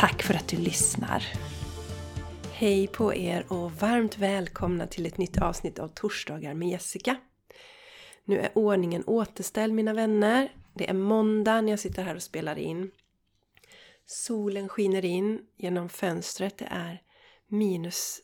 Tack 0.00 0.22
för 0.22 0.34
att 0.34 0.48
du 0.48 0.56
lyssnar! 0.56 1.24
Hej 2.52 2.86
på 2.86 3.14
er 3.14 3.44
och 3.48 3.72
varmt 3.72 4.18
välkomna 4.18 4.86
till 4.86 5.06
ett 5.06 5.18
nytt 5.18 5.42
avsnitt 5.42 5.78
av 5.78 5.88
Torsdagar 5.88 6.54
med 6.54 6.68
Jessica. 6.68 7.16
Nu 8.24 8.38
är 8.40 8.58
ordningen 8.58 9.04
återställd 9.06 9.74
mina 9.74 9.94
vänner. 9.94 10.52
Det 10.74 10.90
är 10.90 10.94
måndag 10.94 11.60
när 11.60 11.72
jag 11.72 11.78
sitter 11.78 12.02
här 12.02 12.14
och 12.14 12.22
spelar 12.22 12.58
in. 12.58 12.90
Solen 14.06 14.68
skiner 14.68 15.04
in 15.04 15.40
genom 15.56 15.88
fönstret. 15.88 16.58
Det 16.58 16.68
är 16.70 17.02
minus 17.48 18.20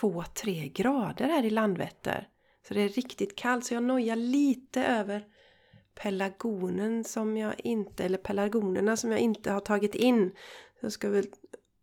2-3 0.00 0.72
grader 0.72 1.28
här 1.28 1.44
i 1.44 1.50
Landvetter. 1.50 2.28
Så 2.68 2.74
det 2.74 2.80
är 2.80 2.88
riktigt 2.88 3.36
kallt 3.36 3.64
så 3.64 3.74
jag 3.74 3.82
nojar 3.82 4.16
lite 4.16 4.84
över 4.84 5.24
pelargonen 5.94 7.04
som 7.04 7.36
jag 7.36 7.54
inte, 7.58 8.04
eller 8.04 8.18
pelargonerna 8.18 8.96
som 8.96 9.10
jag 9.10 9.20
inte 9.20 9.52
har 9.52 9.60
tagit 9.60 9.94
in. 9.94 10.32
Jag 10.84 10.92
ska 10.92 11.10
väl 11.10 11.26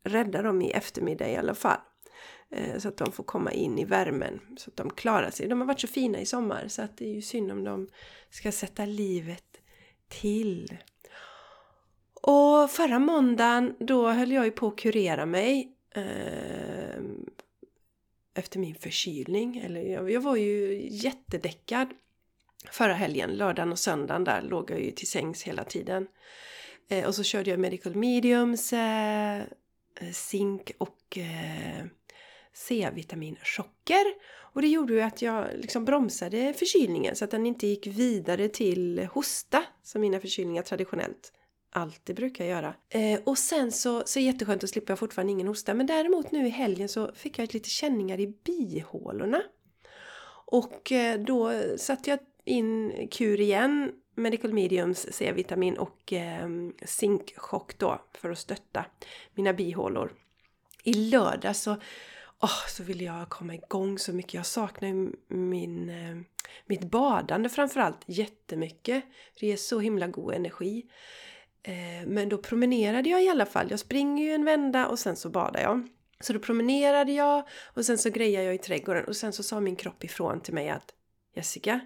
rädda 0.03 0.41
dem 0.41 0.61
i 0.61 0.71
eftermiddag 0.71 1.29
i 1.29 1.35
alla 1.35 1.55
fall. 1.55 1.79
Eh, 2.49 2.77
så 2.77 2.87
att 2.87 2.97
de 2.97 3.11
får 3.11 3.23
komma 3.23 3.51
in 3.51 3.79
i 3.79 3.85
värmen. 3.85 4.39
Så 4.57 4.69
att 4.69 4.75
de 4.75 4.89
klarar 4.89 5.29
sig. 5.29 5.47
De 5.47 5.59
har 5.61 5.67
varit 5.67 5.79
så 5.79 5.87
fina 5.87 6.19
i 6.19 6.25
sommar 6.25 6.67
så 6.67 6.81
att 6.81 6.97
det 6.97 7.05
är 7.05 7.13
ju 7.13 7.21
synd 7.21 7.51
om 7.51 7.63
de 7.63 7.87
ska 8.29 8.51
sätta 8.51 8.85
livet 8.85 9.57
till. 10.07 10.77
Och 12.13 12.71
förra 12.71 12.99
måndagen 12.99 13.75
då 13.79 14.09
höll 14.09 14.31
jag 14.31 14.45
ju 14.45 14.51
på 14.51 14.67
att 14.67 14.77
kurera 14.77 15.25
mig. 15.25 15.75
Eh, 15.95 17.01
efter 18.33 18.59
min 18.59 18.75
förkylning. 18.75 19.57
Eller 19.57 19.81
jag, 19.81 20.11
jag 20.11 20.21
var 20.21 20.35
ju 20.35 20.87
jättedäckad 20.91 21.87
förra 22.71 22.93
helgen, 22.93 23.29
lördagen 23.29 23.71
och 23.71 23.79
söndagen 23.79 24.23
där 24.23 24.41
låg 24.41 24.71
jag 24.71 24.81
ju 24.81 24.91
till 24.91 25.07
sängs 25.07 25.43
hela 25.43 25.63
tiden. 25.63 26.07
Eh, 26.91 27.07
och 27.07 27.15
så 27.15 27.23
körde 27.23 27.49
jag 27.49 27.59
medical 27.59 27.95
mediums, 27.95 28.73
eh, 28.73 29.39
eh, 29.39 30.11
zink 30.13 30.71
och 30.77 31.17
eh, 31.17 31.85
C-vitaminchocker. 32.53 34.05
Och 34.53 34.61
det 34.61 34.67
gjorde 34.67 34.93
ju 34.93 35.01
att 35.01 35.21
jag 35.21 35.47
liksom 35.55 35.85
bromsade 35.85 36.53
förkylningen 36.53 37.15
så 37.15 37.25
att 37.25 37.31
den 37.31 37.45
inte 37.45 37.67
gick 37.67 37.87
vidare 37.87 38.47
till 38.47 39.07
hosta 39.13 39.63
som 39.83 40.01
mina 40.01 40.19
förkylningar 40.19 40.63
traditionellt 40.63 41.33
alltid 41.69 42.15
brukar 42.15 42.45
göra. 42.45 42.73
Eh, 42.89 43.19
och 43.23 43.37
sen 43.37 43.71
så, 43.71 44.03
så 44.05 44.19
jätteskönt 44.19 44.63
att 44.63 44.69
slippa 44.69 44.91
jag 44.91 44.99
fortfarande 44.99 45.31
ingen 45.31 45.47
hosta. 45.47 45.73
Men 45.73 45.85
däremot 45.85 46.31
nu 46.31 46.47
i 46.47 46.49
helgen 46.49 46.89
så 46.89 47.11
fick 47.15 47.39
jag 47.39 47.53
lite 47.53 47.69
känningar 47.69 48.19
i 48.19 48.27
bihålorna. 48.27 49.41
Och 50.45 50.91
eh, 50.91 51.19
då 51.19 51.53
satte 51.77 52.09
jag 52.09 52.19
in 52.45 53.07
kur 53.11 53.39
igen 53.39 53.91
Medical 54.15 54.53
Mediums 54.53 55.13
C-vitamin 55.13 55.77
och 55.77 56.13
eh, 56.13 56.49
zinkchock 56.85 57.77
då 57.77 58.01
för 58.13 58.29
att 58.29 58.37
stötta 58.37 58.85
mina 59.35 59.53
bihålor. 59.53 60.11
I 60.83 60.93
lördag 60.93 61.55
så, 61.55 61.71
oh, 62.39 62.67
så 62.67 62.83
ville 62.83 63.03
jag 63.03 63.29
komma 63.29 63.55
igång 63.55 63.99
så 63.99 64.13
mycket. 64.13 64.33
Jag 64.33 64.45
saknar 64.45 65.11
min, 65.33 65.89
eh, 65.89 66.17
mitt 66.65 66.83
badande 66.83 67.49
framförallt 67.49 67.99
jättemycket. 68.05 69.03
Det 69.39 69.47
ger 69.47 69.57
så 69.57 69.79
himla 69.79 70.07
god 70.07 70.33
energi. 70.33 70.85
Eh, 71.63 72.07
men 72.07 72.29
då 72.29 72.37
promenerade 72.37 73.09
jag 73.09 73.23
i 73.23 73.29
alla 73.29 73.45
fall. 73.45 73.67
Jag 73.69 73.79
springer 73.79 74.23
ju 74.25 74.31
en 74.31 74.45
vända 74.45 74.87
och 74.87 74.99
sen 74.99 75.15
så 75.15 75.29
badar 75.29 75.61
jag. 75.61 75.87
Så 76.19 76.33
då 76.33 76.39
promenerade 76.39 77.11
jag 77.11 77.47
och 77.73 77.85
sen 77.85 77.97
så 77.97 78.09
grejade 78.09 78.45
jag 78.45 78.55
i 78.55 78.57
trädgården 78.57 79.05
och 79.05 79.15
sen 79.15 79.33
så 79.33 79.43
sa 79.43 79.59
min 79.59 79.75
kropp 79.75 80.03
ifrån 80.03 80.41
till 80.41 80.53
mig 80.53 80.69
att 80.69 80.93
Jessica, 81.35 81.79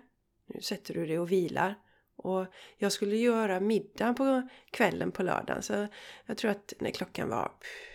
nu 0.47 0.61
sätter 0.61 0.93
du 0.93 1.05
dig 1.05 1.19
och 1.19 1.31
vilar. 1.31 1.75
Och 2.17 2.45
jag 2.77 2.91
skulle 2.91 3.15
göra 3.15 3.59
middag 3.59 4.13
på 4.13 4.49
kvällen 4.71 5.11
på 5.11 5.23
lördagen 5.23 5.63
så 5.63 5.87
jag 6.25 6.37
tror 6.37 6.51
att 6.51 6.73
när 6.79 6.91
klockan 6.91 7.29
var 7.29 7.51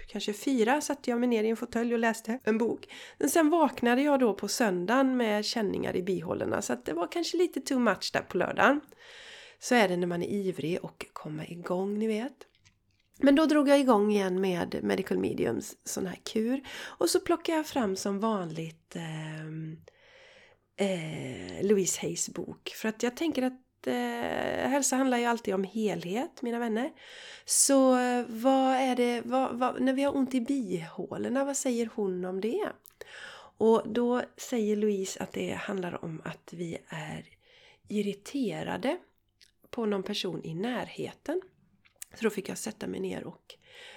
kanske 0.08 0.32
fyra 0.32 0.80
satte 0.80 1.10
jag 1.10 1.20
mig 1.20 1.28
ner 1.28 1.44
i 1.44 1.48
en 1.48 1.56
fåtölj 1.56 1.92
och 1.92 1.98
läste 1.98 2.38
en 2.44 2.58
bok. 2.58 2.86
Men 3.18 3.30
sen 3.30 3.50
vaknade 3.50 4.02
jag 4.02 4.20
då 4.20 4.34
på 4.34 4.48
söndagen 4.48 5.16
med 5.16 5.44
känningar 5.44 5.96
i 5.96 6.02
bihålorna 6.02 6.62
så 6.62 6.72
att 6.72 6.84
det 6.84 6.92
var 6.92 7.12
kanske 7.12 7.36
lite 7.36 7.60
too 7.60 7.78
much 7.78 8.10
där 8.12 8.22
på 8.22 8.38
lördagen. 8.38 8.80
Så 9.58 9.74
är 9.74 9.88
det 9.88 9.96
när 9.96 10.06
man 10.06 10.22
är 10.22 10.28
ivrig 10.28 10.78
och 10.82 11.06
kommer 11.12 11.52
igång, 11.52 11.98
ni 11.98 12.06
vet. 12.06 12.46
Men 13.22 13.34
då 13.34 13.46
drog 13.46 13.68
jag 13.68 13.80
igång 13.80 14.10
igen 14.10 14.40
med 14.40 14.78
Medical 14.82 15.18
Mediums 15.18 15.76
sån 15.84 16.06
här 16.06 16.18
kur 16.32 16.62
och 16.98 17.10
så 17.10 17.20
plockade 17.20 17.58
jag 17.58 17.66
fram 17.66 17.96
som 17.96 18.20
vanligt 18.20 18.96
eh, 18.96 19.46
eh, 20.86 21.62
Louise 21.62 22.00
Hayes 22.00 22.28
bok. 22.28 22.72
För 22.76 22.88
att 22.88 23.02
jag 23.02 23.16
tänker 23.16 23.42
att 23.42 23.60
eh, 23.86 24.68
hälsa 24.68 24.96
handlar 24.96 25.18
ju 25.18 25.24
alltid 25.24 25.54
om 25.54 25.64
helhet, 25.64 26.42
mina 26.42 26.58
vänner. 26.58 26.92
Så 27.44 27.98
eh, 27.98 28.24
vad 28.28 28.74
är 28.74 28.96
det, 28.96 29.22
vad, 29.24 29.58
vad, 29.58 29.80
när 29.80 29.92
vi 29.92 30.02
har 30.02 30.16
ont 30.16 30.34
i 30.34 30.40
bihålorna, 30.40 31.44
vad 31.44 31.56
säger 31.56 31.90
hon 31.94 32.24
om 32.24 32.40
det? 32.40 32.72
Och 33.58 33.82
då 33.88 34.22
säger 34.36 34.76
Louise 34.76 35.22
att 35.22 35.32
det 35.32 35.52
handlar 35.52 36.04
om 36.04 36.22
att 36.24 36.52
vi 36.52 36.78
är 36.88 37.24
irriterade 37.88 38.98
på 39.70 39.86
någon 39.86 40.02
person 40.02 40.40
i 40.44 40.54
närheten. 40.54 41.40
Så 42.14 42.24
då 42.24 42.30
fick 42.30 42.48
jag 42.48 42.58
sätta 42.58 42.86
mig 42.86 43.00
ner 43.00 43.24
och 43.24 43.54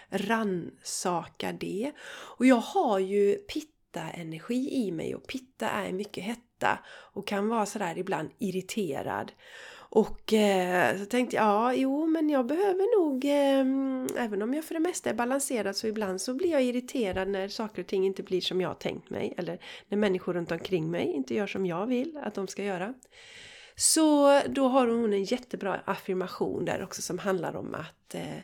ransaka 0.10 1.52
det. 1.52 1.92
Och 2.38 2.46
jag 2.46 2.56
har 2.56 3.00
ju 3.00 3.36
pitta-energi 3.36 4.70
i 4.74 4.92
mig 4.92 5.16
och 5.16 5.28
pitta 5.28 5.70
är 5.70 5.92
mycket 5.92 6.24
hetta 6.24 6.53
och 6.88 7.28
kan 7.28 7.47
vara 7.47 7.66
sådär 7.66 7.97
ibland 7.97 8.29
irriterad. 8.40 9.31
Och 9.75 10.34
eh, 10.34 10.97
så 10.97 11.06
tänkte 11.06 11.35
jag, 11.35 11.46
ja, 11.46 11.74
jo, 11.74 12.06
men 12.06 12.29
jag 12.29 12.46
behöver 12.46 13.00
nog, 13.00 13.25
eh, 13.25 14.24
även 14.25 14.41
om 14.41 14.53
jag 14.53 14.66
för 14.66 14.74
det 14.74 14.79
mesta 14.79 15.09
är 15.09 15.13
balanserad 15.13 15.75
så 15.75 15.88
ibland 15.88 16.22
så 16.22 16.34
blir 16.34 16.51
jag 16.51 16.63
irriterad 16.63 17.28
när 17.28 17.47
saker 17.47 17.81
och 17.81 17.88
ting 17.88 18.06
inte 18.06 18.24
blir 18.24 18.41
som 18.41 18.62
jag 18.62 18.79
tänkt 18.79 19.09
mig. 19.09 19.34
Eller 19.38 19.59
när 19.88 19.97
människor 19.97 20.34
runt 20.34 20.51
omkring 20.51 20.91
mig 20.91 21.06
inte 21.06 21.35
gör 21.35 21.47
som 21.47 21.66
jag 21.66 21.85
vill 21.85 22.18
att 22.24 22.34
de 22.34 22.47
ska 22.47 22.63
göra. 22.63 22.94
Så 23.75 24.40
då 24.47 24.68
har 24.68 24.88
hon 24.88 25.13
en 25.13 25.24
jättebra 25.24 25.80
affirmation 25.85 26.66
där 26.66 26.84
också 26.84 27.01
som 27.01 27.19
handlar 27.19 27.56
om 27.56 27.75
att 27.75 28.03
Eh, 28.13 28.40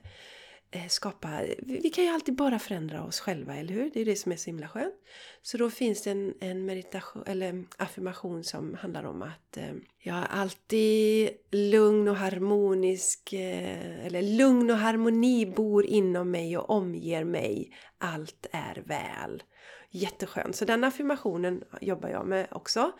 Eh, 0.71 0.87
skapa, 0.87 1.41
vi 1.59 1.89
kan 1.89 2.03
ju 2.03 2.09
alltid 2.09 2.35
bara 2.35 2.59
förändra 2.59 3.03
oss 3.03 3.19
själva, 3.19 3.55
eller 3.55 3.73
hur? 3.73 3.91
Det 3.93 4.01
är 4.01 4.05
det 4.05 4.15
som 4.15 4.31
är 4.31 4.35
så 4.35 4.45
himla 4.45 4.67
skönt. 4.67 4.93
Så 5.41 5.57
då 5.57 5.69
finns 5.69 6.03
det 6.03 6.11
en, 6.11 6.33
en 6.39 6.65
meditation, 6.65 7.23
eller 7.25 7.63
affirmation 7.77 8.43
som 8.43 8.73
handlar 8.73 9.03
om 9.03 9.21
att 9.21 9.57
eh, 9.57 9.73
jag 9.99 10.17
är 10.17 10.25
alltid 10.25 11.29
lugn 11.51 12.07
och 12.07 12.15
harmonisk, 12.15 13.33
eh, 13.33 14.05
eller 14.05 14.21
lugn 14.21 14.71
och 14.71 14.77
harmoni 14.77 15.45
bor 15.45 15.85
inom 15.85 16.31
mig 16.31 16.57
och 16.57 16.69
omger 16.69 17.23
mig. 17.23 17.71
Allt 17.97 18.47
är 18.51 18.83
väl. 18.85 19.43
Jätteskönt. 19.91 20.55
Så 20.55 20.65
den 20.65 20.83
affirmationen 20.83 21.63
jobbar 21.81 22.09
jag 22.09 22.27
med 22.27 22.47
också. 22.51 22.91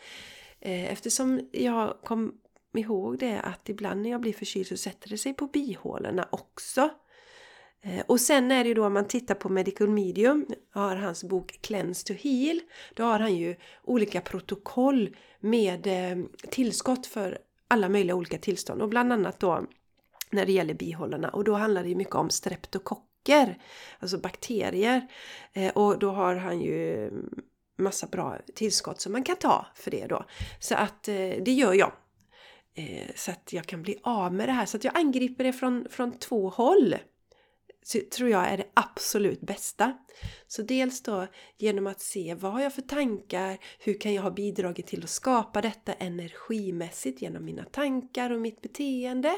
Eh, 0.60 0.92
eftersom 0.92 1.50
jag 1.52 1.98
kom 2.04 2.34
ihåg 2.74 3.20
det 3.20 3.40
att 3.40 3.70
ibland 3.70 4.02
när 4.02 4.10
jag 4.10 4.22
blir 4.22 4.34
förkyld 4.34 4.68
så 4.68 4.78
sätter 4.78 5.10
det 5.10 5.18
sig 5.18 5.34
på 5.34 5.48
bihålorna 5.48 6.28
också. 6.32 6.90
Eh, 7.82 8.04
och 8.08 8.22
sen 8.22 8.52
är 8.52 8.64
det 8.64 8.68
ju 8.68 8.74
då 8.74 8.86
om 8.86 8.94
man 8.94 9.08
tittar 9.08 9.36
på 9.36 9.50
Medical 9.50 9.90
Medium, 9.90 10.46
har 10.72 10.96
hans 10.96 11.24
bok 11.24 11.60
Cleanse 11.62 12.08
to 12.08 12.14
Heal, 12.14 12.60
då 12.94 13.04
har 13.04 13.20
han 13.20 13.36
ju 13.36 13.56
olika 13.84 14.22
protokoll 14.22 15.16
med 15.40 15.88
eh, 15.88 16.26
tillskott 16.50 17.08
för 17.08 17.38
alla 17.68 17.90
möjliga 17.90 18.16
olika 18.16 18.38
tillstånd. 18.38 18.82
Och 18.82 18.90
bland 18.90 19.14
annat 19.14 19.40
då 19.40 19.66
när 20.32 20.46
det 20.46 20.52
gäller 20.52 20.74
bihålorna. 20.74 21.30
Och 21.30 21.44
då 21.44 21.54
handlar 21.54 21.84
det 21.84 21.90
ju 21.90 21.96
mycket 21.96 22.16
om 22.16 22.30
streptokocker, 22.30 23.62
alltså 24.00 24.18
bakterier. 24.18 25.08
Eh, 25.54 25.72
och 25.72 26.00
då 26.00 26.12
har 26.12 26.36
han 26.36 26.62
ju 26.62 27.12
massa 27.78 28.08
bra 28.08 28.38
tillskott 28.56 29.02
som 29.02 29.12
man 29.12 29.24
kan 29.24 29.36
ta 29.36 29.66
för 29.76 29.92
det 29.92 30.08
då. 30.08 30.26
Så 30.60 30.76
att 30.76 31.04
det 31.04 31.52
gör 31.52 31.74
jag. 31.74 31.92
Så 33.16 33.32
att 33.32 33.54
jag 33.54 33.66
kan 33.66 33.82
bli 33.82 34.00
av 34.04 34.34
med 34.34 34.50
det 34.50 34.52
här, 34.52 34.66
så 34.66 34.78
att 34.78 34.84
jag 34.84 34.98
angriper 34.98 35.44
det 35.44 35.54
från, 35.54 35.88
från 35.90 36.12
två 36.12 36.50
håll 36.50 36.96
tror 38.12 38.30
jag 38.30 38.48
är 38.48 38.58
det 38.58 38.68
absolut 38.74 39.42
bästa. 39.42 39.98
Så 40.52 40.62
dels 40.62 41.02
då 41.02 41.28
genom 41.58 41.88
att 41.88 42.02
se 42.02 42.36
vad 42.36 42.52
har 42.52 42.62
jag 42.62 42.74
för 42.74 42.82
tankar, 42.82 43.58
hur 43.80 44.00
kan 44.00 44.14
jag 44.14 44.22
ha 44.22 44.32
bidragit 44.32 44.88
till 44.88 45.04
att 45.04 45.10
skapa 45.10 45.62
detta 45.62 45.94
energimässigt 45.94 47.22
genom 47.22 47.46
mina 47.46 47.64
tankar 47.64 48.30
och 48.30 48.42
mitt 48.42 48.62
beteende. 48.62 49.34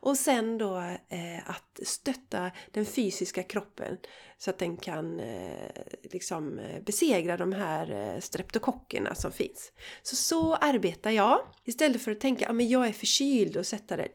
Och 0.00 0.16
sen 0.16 0.58
då 0.58 0.76
eh, 1.08 1.50
att 1.50 1.80
stötta 1.82 2.50
den 2.70 2.86
fysiska 2.86 3.42
kroppen 3.42 3.96
så 4.38 4.50
att 4.50 4.58
den 4.58 4.76
kan 4.76 5.20
eh, 5.20 5.70
liksom 6.02 6.58
eh, 6.58 6.82
besegra 6.82 7.36
de 7.36 7.52
här 7.52 8.14
eh, 8.14 8.20
streptokockerna 8.20 9.14
som 9.14 9.32
finns. 9.32 9.72
Så 10.02 10.16
så 10.16 10.54
arbetar 10.54 11.10
jag. 11.10 11.40
Istället 11.64 12.02
för 12.02 12.12
att 12.12 12.20
tänka 12.20 12.48
att 12.48 12.56
ah, 12.56 12.60
jag 12.60 12.86
är 12.86 12.92
förkyld 12.92 13.56
och 13.56 13.66
sätta 13.66 13.96
det, 13.96 14.08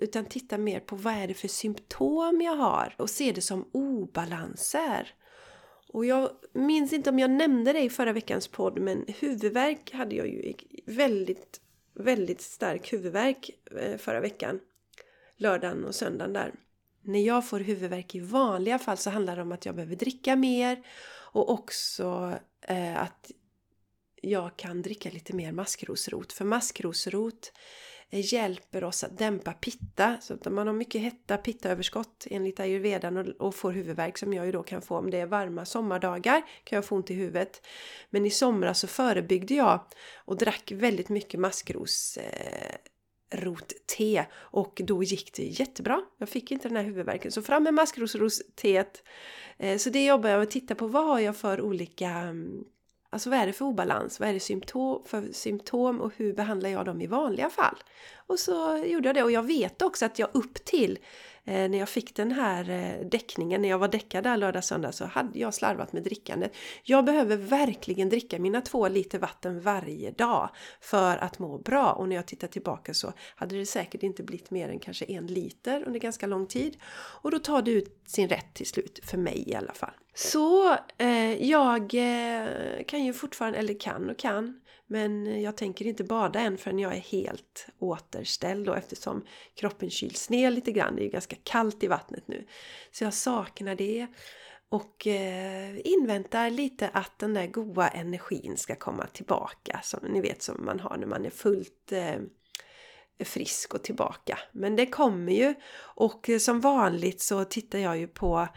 utan 0.00 0.24
titta 0.24 0.58
mer 0.58 0.80
på 0.80 0.96
vad 0.96 1.14
är 1.14 1.28
det 1.28 1.34
för 1.34 1.48
symptom 1.48 2.40
jag 2.40 2.56
har 2.56 2.94
och 2.98 3.10
se 3.10 3.32
det 3.32 3.40
som 3.40 3.68
obalanser. 3.72 5.14
Och 5.92 6.06
jag 6.06 6.30
minns 6.52 6.92
inte 6.92 7.10
om 7.10 7.18
jag 7.18 7.30
nämnde 7.30 7.72
det 7.72 7.80
i 7.80 7.90
förra 7.90 8.12
veckans 8.12 8.48
podd 8.48 8.78
men 8.78 9.04
huvudvärk 9.20 9.92
hade 9.92 10.16
jag 10.16 10.28
ju 10.28 10.54
väldigt, 10.86 11.60
väldigt 11.94 12.40
stark 12.40 12.92
huvudvärk 12.92 13.50
eh, 13.80 13.96
förra 13.98 14.20
veckan. 14.20 14.60
Lördagen 15.36 15.84
och 15.84 15.94
söndagen 15.94 16.32
där. 16.32 16.54
När 17.02 17.20
jag 17.20 17.48
får 17.48 17.60
huvudvärk 17.60 18.14
i 18.14 18.20
vanliga 18.20 18.78
fall 18.78 18.96
så 18.96 19.10
handlar 19.10 19.36
det 19.36 19.42
om 19.42 19.52
att 19.52 19.66
jag 19.66 19.74
behöver 19.74 19.96
dricka 19.96 20.36
mer 20.36 20.82
och 21.32 21.50
också 21.50 22.38
eh, 22.60 23.02
att 23.02 23.30
jag 24.22 24.56
kan 24.56 24.82
dricka 24.82 25.10
lite 25.10 25.32
mer 25.32 25.52
maskrosrot. 25.52 26.32
För 26.32 26.44
maskrosrot 26.44 27.52
eh, 27.54 27.58
hjälper 28.20 28.84
oss 28.84 29.04
att 29.04 29.18
dämpa 29.18 29.52
pitta. 29.52 30.16
Så 30.20 30.34
att 30.34 30.46
om 30.46 30.54
man 30.54 30.66
har 30.66 30.74
mycket 30.74 31.00
hetta, 31.00 31.36
pittaöverskott 31.36 32.26
enligt 32.30 32.60
ayurvedan 32.60 33.16
och, 33.16 33.26
och 33.26 33.54
får 33.54 33.72
huvudvärk 33.72 34.18
som 34.18 34.32
jag 34.32 34.46
ju 34.46 34.52
då 34.52 34.62
kan 34.62 34.82
få 34.82 34.98
om 34.98 35.10
det 35.10 35.18
är 35.18 35.26
varma 35.26 35.64
sommardagar 35.64 36.42
kan 36.64 36.76
jag 36.76 36.84
få 36.84 36.96
ont 36.96 37.10
i 37.10 37.14
huvudet. 37.14 37.66
Men 38.10 38.26
i 38.26 38.30
somras 38.30 38.80
så 38.80 38.86
förebyggde 38.86 39.54
jag 39.54 39.80
och 40.14 40.38
drack 40.38 40.72
väldigt 40.72 41.08
mycket 41.08 41.40
maskros 41.40 42.16
eh, 42.16 42.76
rotte 43.32 44.26
och 44.34 44.80
då 44.84 45.02
gick 45.02 45.32
det 45.36 45.44
jättebra. 45.44 46.02
Jag 46.18 46.28
fick 46.28 46.50
inte 46.50 46.68
den 46.68 46.76
här 46.76 46.84
huvudvärken. 46.84 47.32
Så 47.32 47.42
fram 47.42 47.62
med 47.62 47.74
maskrosrosteet. 47.74 49.02
Eh, 49.58 49.78
så 49.78 49.90
det 49.90 50.04
jobbar 50.04 50.30
jag 50.30 50.36
med 50.36 50.46
att 50.46 50.50
titta 50.50 50.74
på. 50.74 50.86
Vad 50.86 51.04
har 51.04 51.20
jag 51.20 51.36
för 51.36 51.60
olika... 51.60 52.08
Mm, 52.08 52.64
Alltså 53.12 53.30
vad 53.30 53.38
är 53.38 53.46
det 53.46 53.52
för 53.52 53.64
obalans? 53.64 54.20
Vad 54.20 54.28
är 54.28 54.32
det 54.32 54.40
symptom, 54.40 55.02
för 55.06 55.32
symptom 55.32 56.00
och 56.00 56.12
hur 56.16 56.32
behandlar 56.32 56.70
jag 56.70 56.84
dem 56.84 57.00
i 57.00 57.06
vanliga 57.06 57.50
fall? 57.50 57.76
Och 58.26 58.38
så 58.38 58.76
gjorde 58.76 59.08
jag 59.08 59.16
det 59.16 59.22
och 59.22 59.30
jag 59.30 59.42
vet 59.42 59.82
också 59.82 60.04
att 60.04 60.18
jag 60.18 60.28
upp 60.32 60.64
till 60.64 60.98
Eh, 61.44 61.70
när 61.70 61.78
jag 61.78 61.88
fick 61.88 62.16
den 62.16 62.32
här 62.32 62.70
eh, 62.70 63.06
däckningen, 63.06 63.62
när 63.62 63.68
jag 63.68 63.78
var 63.78 63.88
däckad 63.88 64.24
där 64.24 64.36
lördag 64.36 64.64
söndag 64.64 64.92
så 64.92 65.04
hade 65.04 65.38
jag 65.38 65.54
slarvat 65.54 65.92
med 65.92 66.02
drickandet. 66.02 66.52
Jag 66.82 67.04
behöver 67.04 67.36
verkligen 67.36 68.08
dricka 68.08 68.38
mina 68.38 68.60
två 68.60 68.88
liter 68.88 69.18
vatten 69.18 69.60
varje 69.60 70.10
dag 70.10 70.50
för 70.80 71.16
att 71.16 71.38
må 71.38 71.58
bra 71.58 71.92
och 71.92 72.08
när 72.08 72.16
jag 72.16 72.26
tittar 72.26 72.48
tillbaka 72.48 72.94
så 72.94 73.12
hade 73.36 73.58
det 73.58 73.66
säkert 73.66 74.02
inte 74.02 74.22
blivit 74.22 74.50
mer 74.50 74.68
än 74.68 74.78
kanske 74.78 75.04
en 75.04 75.26
liter 75.26 75.84
under 75.86 76.00
ganska 76.00 76.26
lång 76.26 76.46
tid. 76.46 76.76
Och 77.22 77.30
då 77.30 77.38
tar 77.38 77.62
det 77.62 77.70
ut 77.70 78.02
sin 78.06 78.28
rätt 78.28 78.54
till 78.54 78.66
slut, 78.66 79.00
för 79.04 79.18
mig 79.18 79.44
i 79.46 79.54
alla 79.54 79.72
fall. 79.72 79.94
Så 80.14 80.76
eh, 80.98 81.44
jag 81.44 81.94
eh, 81.94 82.48
kan 82.86 83.04
ju 83.04 83.12
fortfarande, 83.12 83.58
eller 83.58 83.80
kan 83.80 84.10
och 84.10 84.18
kan, 84.18 84.60
men 84.92 85.42
jag 85.42 85.56
tänker 85.56 85.86
inte 85.86 86.04
bada 86.04 86.40
än 86.40 86.58
förrän 86.58 86.78
jag 86.78 86.96
är 86.96 87.00
helt 87.00 87.66
återställd 87.78 88.66
då 88.66 88.74
eftersom 88.74 89.24
kroppen 89.54 89.90
kyls 89.90 90.30
ner 90.30 90.50
lite 90.50 90.72
grann. 90.72 90.96
Det 90.96 91.02
är 91.02 91.04
ju 91.04 91.10
ganska 91.10 91.36
kallt 91.42 91.82
i 91.82 91.86
vattnet 91.86 92.28
nu. 92.28 92.46
Så 92.90 93.04
jag 93.04 93.14
saknar 93.14 93.74
det. 93.74 94.06
Och 94.68 95.06
eh, 95.06 95.78
inväntar 95.84 96.50
lite 96.50 96.88
att 96.88 97.18
den 97.18 97.34
där 97.34 97.46
goda 97.46 97.88
energin 97.88 98.56
ska 98.56 98.74
komma 98.74 99.06
tillbaka. 99.06 99.80
Som 99.82 100.00
ni 100.08 100.20
vet 100.20 100.42
som 100.42 100.64
man 100.64 100.80
har 100.80 100.96
när 100.96 101.06
man 101.06 101.24
är 101.24 101.30
fullt 101.30 101.92
eh, 101.92 102.20
frisk 103.24 103.74
och 103.74 103.84
tillbaka. 103.84 104.38
Men 104.52 104.76
det 104.76 104.86
kommer 104.86 105.32
ju. 105.32 105.54
Och 105.80 106.28
eh, 106.28 106.38
som 106.38 106.60
vanligt 106.60 107.20
så 107.20 107.44
tittar 107.44 107.78
jag 107.78 107.98
ju 107.98 108.08
på 108.08 108.48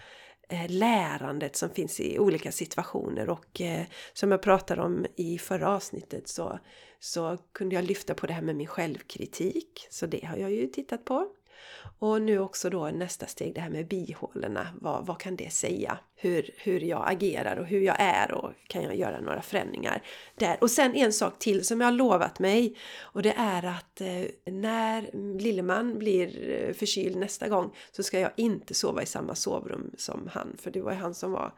Eh, 0.50 0.70
lärandet 0.70 1.56
som 1.56 1.70
finns 1.70 2.00
i 2.00 2.20
olika 2.20 2.52
situationer 2.52 3.30
och 3.30 3.62
eh, 3.62 3.86
som 4.14 4.32
jag 4.32 4.42
pratade 4.42 4.82
om 4.82 5.06
i 5.16 5.38
förra 5.38 5.70
avsnittet 5.70 6.28
så, 6.28 6.60
så 7.00 7.38
kunde 7.52 7.76
jag 7.76 7.86
lyfta 7.86 8.14
på 8.14 8.28
det 8.28 8.34
här 8.34 8.42
med 8.42 8.56
min 8.56 8.68
självkritik. 8.68 9.88
Så 9.90 10.06
det 10.06 10.26
har 10.26 10.38
jag 10.38 10.52
ju 10.52 10.68
tittat 10.68 11.06
på. 11.06 11.28
Och 12.00 12.22
nu 12.22 12.40
också 12.40 12.69
då 12.69 12.86
nästa 12.86 13.25
steg 13.25 13.54
det 13.54 13.62
här 13.62 13.69
med 13.69 13.88
bihålorna. 13.88 14.68
Vad, 14.81 15.06
vad 15.06 15.19
kan 15.19 15.36
det 15.36 15.54
säga? 15.54 15.98
Hur, 16.16 16.50
hur 16.57 16.80
jag 16.80 17.04
agerar 17.12 17.57
och 17.57 17.66
hur 17.66 17.81
jag 17.81 17.96
är 18.00 18.31
och 18.31 18.52
kan 18.68 18.84
jag 18.84 18.96
göra 18.96 19.19
några 19.19 19.42
förändringar 19.42 20.04
där? 20.36 20.57
Och 20.62 20.72
sen 20.72 20.96
en 20.96 21.13
sak 21.13 21.40
till 21.40 21.66
som 21.66 21.81
jag 21.81 21.88
har 21.88 21.92
lovat 21.92 22.40
mig 22.40 22.75
och 23.02 23.22
det 23.22 23.34
är 23.38 23.63
att 23.63 24.02
eh, 24.02 24.54
när 24.54 25.10
Lilleman 25.40 26.00
blir 26.00 26.50
eh, 26.50 26.74
förkyld 26.74 27.16
nästa 27.16 27.48
gång 27.48 27.75
så 27.92 28.04
ska 28.04 28.19
jag 28.19 28.31
inte 28.36 28.74
sova 28.74 29.04
i 29.04 29.06
samma 29.06 29.36
sovrum 29.36 29.92
som 29.98 30.30
han 30.34 30.58
för 30.58 30.72
det 30.72 30.81
var 30.81 30.92
ju 30.92 30.98
han 30.98 31.13
som 31.13 31.31
var 31.31 31.54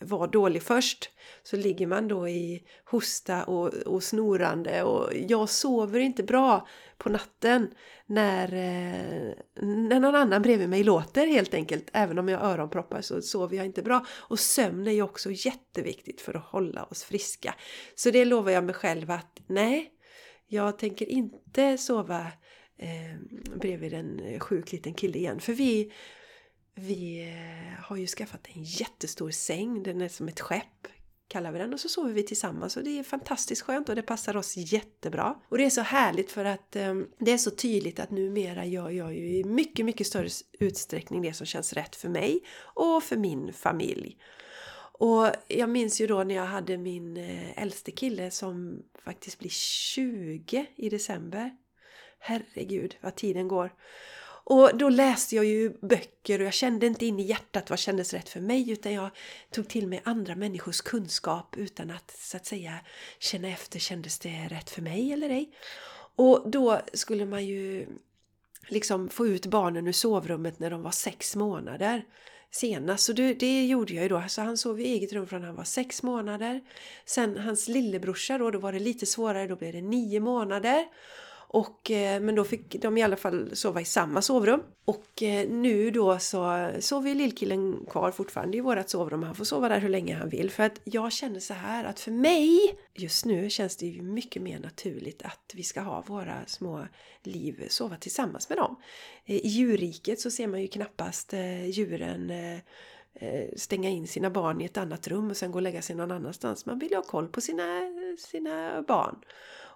var 0.00 0.26
dålig 0.26 0.62
först 0.62 1.10
så 1.42 1.56
ligger 1.56 1.86
man 1.86 2.08
då 2.08 2.28
i 2.28 2.64
hosta 2.84 3.44
och, 3.44 3.74
och 3.74 4.02
snorande 4.02 4.82
och 4.82 5.10
jag 5.28 5.48
sover 5.48 6.00
inte 6.00 6.22
bra 6.22 6.68
på 6.98 7.08
natten 7.08 7.70
när, 8.06 8.44
eh, 8.52 9.32
när 9.64 10.00
någon 10.00 10.14
annan 10.14 10.42
bredvid 10.42 10.68
mig 10.68 10.84
låter 10.84 11.26
helt 11.26 11.54
enkelt. 11.54 11.90
Även 11.92 12.18
om 12.18 12.28
jag 12.28 12.38
har 12.38 12.52
öronproppar 12.52 13.00
så 13.00 13.22
sover 13.22 13.56
jag 13.56 13.66
inte 13.66 13.82
bra. 13.82 14.06
Och 14.10 14.38
sömn 14.38 14.86
är 14.86 14.92
ju 14.92 15.02
också 15.02 15.30
jätteviktigt 15.30 16.20
för 16.20 16.36
att 16.36 16.44
hålla 16.44 16.84
oss 16.84 17.04
friska. 17.04 17.54
Så 17.94 18.10
det 18.10 18.24
lovar 18.24 18.50
jag 18.50 18.64
mig 18.64 18.74
själv 18.74 19.10
att 19.10 19.40
nej, 19.46 19.90
jag 20.48 20.78
tänker 20.78 21.06
inte 21.06 21.78
sova 21.78 22.20
eh, 22.78 23.40
bredvid 23.56 23.92
en 23.94 24.40
sjuk 24.40 24.72
liten 24.72 24.94
kille 24.94 25.18
igen. 25.18 25.40
För 25.40 25.52
vi 25.52 25.92
vi 26.74 27.28
eh, 27.28 27.84
har 27.84 27.96
ju 27.96 28.06
skaffat 28.06 28.48
en 28.52 28.62
jättestor 28.62 29.30
säng, 29.30 29.82
den 29.82 30.00
är 30.00 30.08
som 30.08 30.28
ett 30.28 30.40
skepp 30.40 30.86
kallar 31.30 31.52
vi 31.52 31.58
den 31.58 31.72
och 31.72 31.80
så 31.80 31.88
sover 31.88 32.12
vi 32.12 32.22
tillsammans 32.22 32.76
och 32.76 32.84
det 32.84 32.98
är 32.98 33.02
fantastiskt 33.02 33.62
skönt 33.62 33.88
och 33.88 33.96
det 33.96 34.02
passar 34.02 34.36
oss 34.36 34.56
jättebra. 34.56 35.40
Och 35.48 35.58
det 35.58 35.64
är 35.64 35.70
så 35.70 35.80
härligt 35.80 36.32
för 36.32 36.44
att 36.44 36.76
um, 36.76 37.08
det 37.18 37.32
är 37.32 37.38
så 37.38 37.50
tydligt 37.50 38.00
att 38.00 38.10
numera 38.10 38.64
gör 38.64 38.90
jag 38.90 39.14
ju 39.14 39.36
i 39.36 39.44
mycket, 39.44 39.86
mycket 39.86 40.06
större 40.06 40.28
utsträckning 40.58 41.22
det 41.22 41.32
som 41.32 41.46
känns 41.46 41.72
rätt 41.72 41.96
för 41.96 42.08
mig 42.08 42.40
och 42.74 43.02
för 43.02 43.16
min 43.16 43.52
familj. 43.52 44.16
Och 44.92 45.30
jag 45.48 45.68
minns 45.68 46.00
ju 46.00 46.06
då 46.06 46.24
när 46.24 46.34
jag 46.34 46.46
hade 46.46 46.78
min 46.78 47.16
eh, 47.16 47.62
äldste 47.62 47.90
kille 47.90 48.30
som 48.30 48.82
faktiskt 49.04 49.38
blir 49.38 49.50
20 49.50 50.66
i 50.76 50.88
december. 50.88 51.50
Herregud 52.18 52.96
vad 53.00 53.14
tiden 53.16 53.48
går. 53.48 53.72
Och 54.50 54.76
då 54.76 54.88
läste 54.88 55.36
jag 55.36 55.44
ju 55.44 55.72
böcker 55.80 56.40
och 56.40 56.46
jag 56.46 56.52
kände 56.52 56.86
inte 56.86 57.06
in 57.06 57.20
i 57.20 57.22
hjärtat 57.22 57.70
vad 57.70 57.78
kändes 57.78 58.14
rätt 58.14 58.28
för 58.28 58.40
mig 58.40 58.70
utan 58.70 58.92
jag 58.92 59.10
tog 59.50 59.68
till 59.68 59.86
mig 59.86 60.00
andra 60.04 60.34
människors 60.34 60.80
kunskap 60.80 61.54
utan 61.56 61.90
att 61.90 62.10
så 62.18 62.36
att 62.36 62.46
säga 62.46 62.74
känna 63.18 63.48
efter, 63.48 63.78
kändes 63.78 64.18
det 64.18 64.48
rätt 64.50 64.70
för 64.70 64.82
mig 64.82 65.12
eller 65.12 65.30
ej? 65.30 65.50
Och 66.16 66.50
då 66.50 66.80
skulle 66.92 67.26
man 67.26 67.46
ju 67.46 67.86
liksom 68.68 69.08
få 69.08 69.26
ut 69.26 69.46
barnen 69.46 69.86
ur 69.86 69.92
sovrummet 69.92 70.58
när 70.58 70.70
de 70.70 70.82
var 70.82 70.90
sex 70.90 71.36
månader 71.36 72.04
senast. 72.50 73.04
Så 73.04 73.12
det, 73.12 73.34
det, 73.34 73.66
gjorde 73.66 73.94
jag 73.94 74.02
ju 74.02 74.08
då. 74.08 74.24
Så 74.28 74.42
han 74.42 74.56
sov 74.58 74.80
i 74.80 74.84
eget 74.84 75.12
rum 75.12 75.26
från 75.26 75.42
han 75.42 75.54
var 75.54 75.64
sex 75.64 76.02
månader. 76.02 76.60
Sen 77.04 77.38
hans 77.38 77.68
lillebrorsa 77.68 78.38
då, 78.38 78.50
då 78.50 78.58
var 78.58 78.72
det 78.72 78.78
lite 78.78 79.06
svårare, 79.06 79.46
då 79.46 79.56
blev 79.56 79.72
det 79.72 79.82
nio 79.82 80.20
månader. 80.20 80.86
Och, 81.52 81.90
eh, 81.90 82.20
men 82.20 82.34
då 82.34 82.44
fick 82.44 82.82
de 82.82 82.98
i 82.98 83.02
alla 83.02 83.16
fall 83.16 83.56
sova 83.56 83.80
i 83.80 83.84
samma 83.84 84.22
sovrum. 84.22 84.62
Och 84.84 85.22
eh, 85.22 85.48
nu 85.48 85.90
då 85.90 86.18
så 86.18 86.70
sover 86.80 87.14
lillkillen 87.14 87.86
kvar 87.90 88.10
fortfarande 88.10 88.56
i 88.56 88.60
vårat 88.60 88.90
sovrum. 88.90 89.22
Han 89.22 89.34
får 89.34 89.44
sova 89.44 89.68
där 89.68 89.78
hur 89.78 89.88
länge 89.88 90.14
han 90.14 90.28
vill. 90.28 90.50
För 90.50 90.62
att 90.62 90.80
jag 90.84 91.12
känner 91.12 91.40
så 91.40 91.54
här 91.54 91.84
att 91.84 92.00
för 92.00 92.10
mig 92.10 92.78
just 92.94 93.24
nu 93.24 93.50
känns 93.50 93.76
det 93.76 93.86
ju 93.86 94.02
mycket 94.02 94.42
mer 94.42 94.58
naturligt 94.58 95.22
att 95.22 95.52
vi 95.54 95.62
ska 95.62 95.80
ha 95.80 96.04
våra 96.06 96.46
små 96.46 96.86
liv 97.22 97.66
sova 97.68 97.96
tillsammans 97.96 98.48
med 98.48 98.58
dem. 98.58 98.76
Eh, 99.24 99.36
I 99.36 99.48
djurriket 99.48 100.20
så 100.20 100.30
ser 100.30 100.46
man 100.46 100.62
ju 100.62 100.68
knappast 100.68 101.34
djuren 101.64 102.32
stänga 103.56 103.90
in 103.90 104.06
sina 104.06 104.30
barn 104.30 104.60
i 104.60 104.64
ett 104.64 104.76
annat 104.76 105.08
rum 105.08 105.30
och 105.30 105.36
sen 105.36 105.52
gå 105.52 105.58
och 105.58 105.62
lägga 105.62 105.82
sig 105.82 105.96
någon 105.96 106.10
annanstans. 106.10 106.66
Man 106.66 106.78
vill 106.78 106.90
ju 106.90 106.96
ha 106.96 107.02
koll 107.02 107.28
på 107.28 107.40
sina, 107.40 107.64
sina 108.18 108.82
barn. 108.82 109.16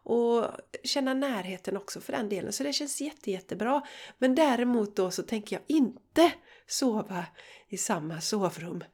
Och 0.04 0.46
känna 0.84 1.14
närheten 1.14 1.76
också 1.76 2.00
för 2.00 2.12
den 2.12 2.28
delen. 2.28 2.52
Så 2.52 2.62
det 2.62 2.73
känns 2.73 3.00
jätte, 3.00 3.30
jättebra. 3.30 3.82
Men 4.18 4.34
däremot 4.34 4.96
då 4.96 5.11
så 5.11 5.23
tänker 5.23 5.56
jag 5.56 5.62
inte 5.76 6.32
sova 6.66 7.25
i 7.68 7.76
samma 7.76 8.20
sovrum 8.20 8.84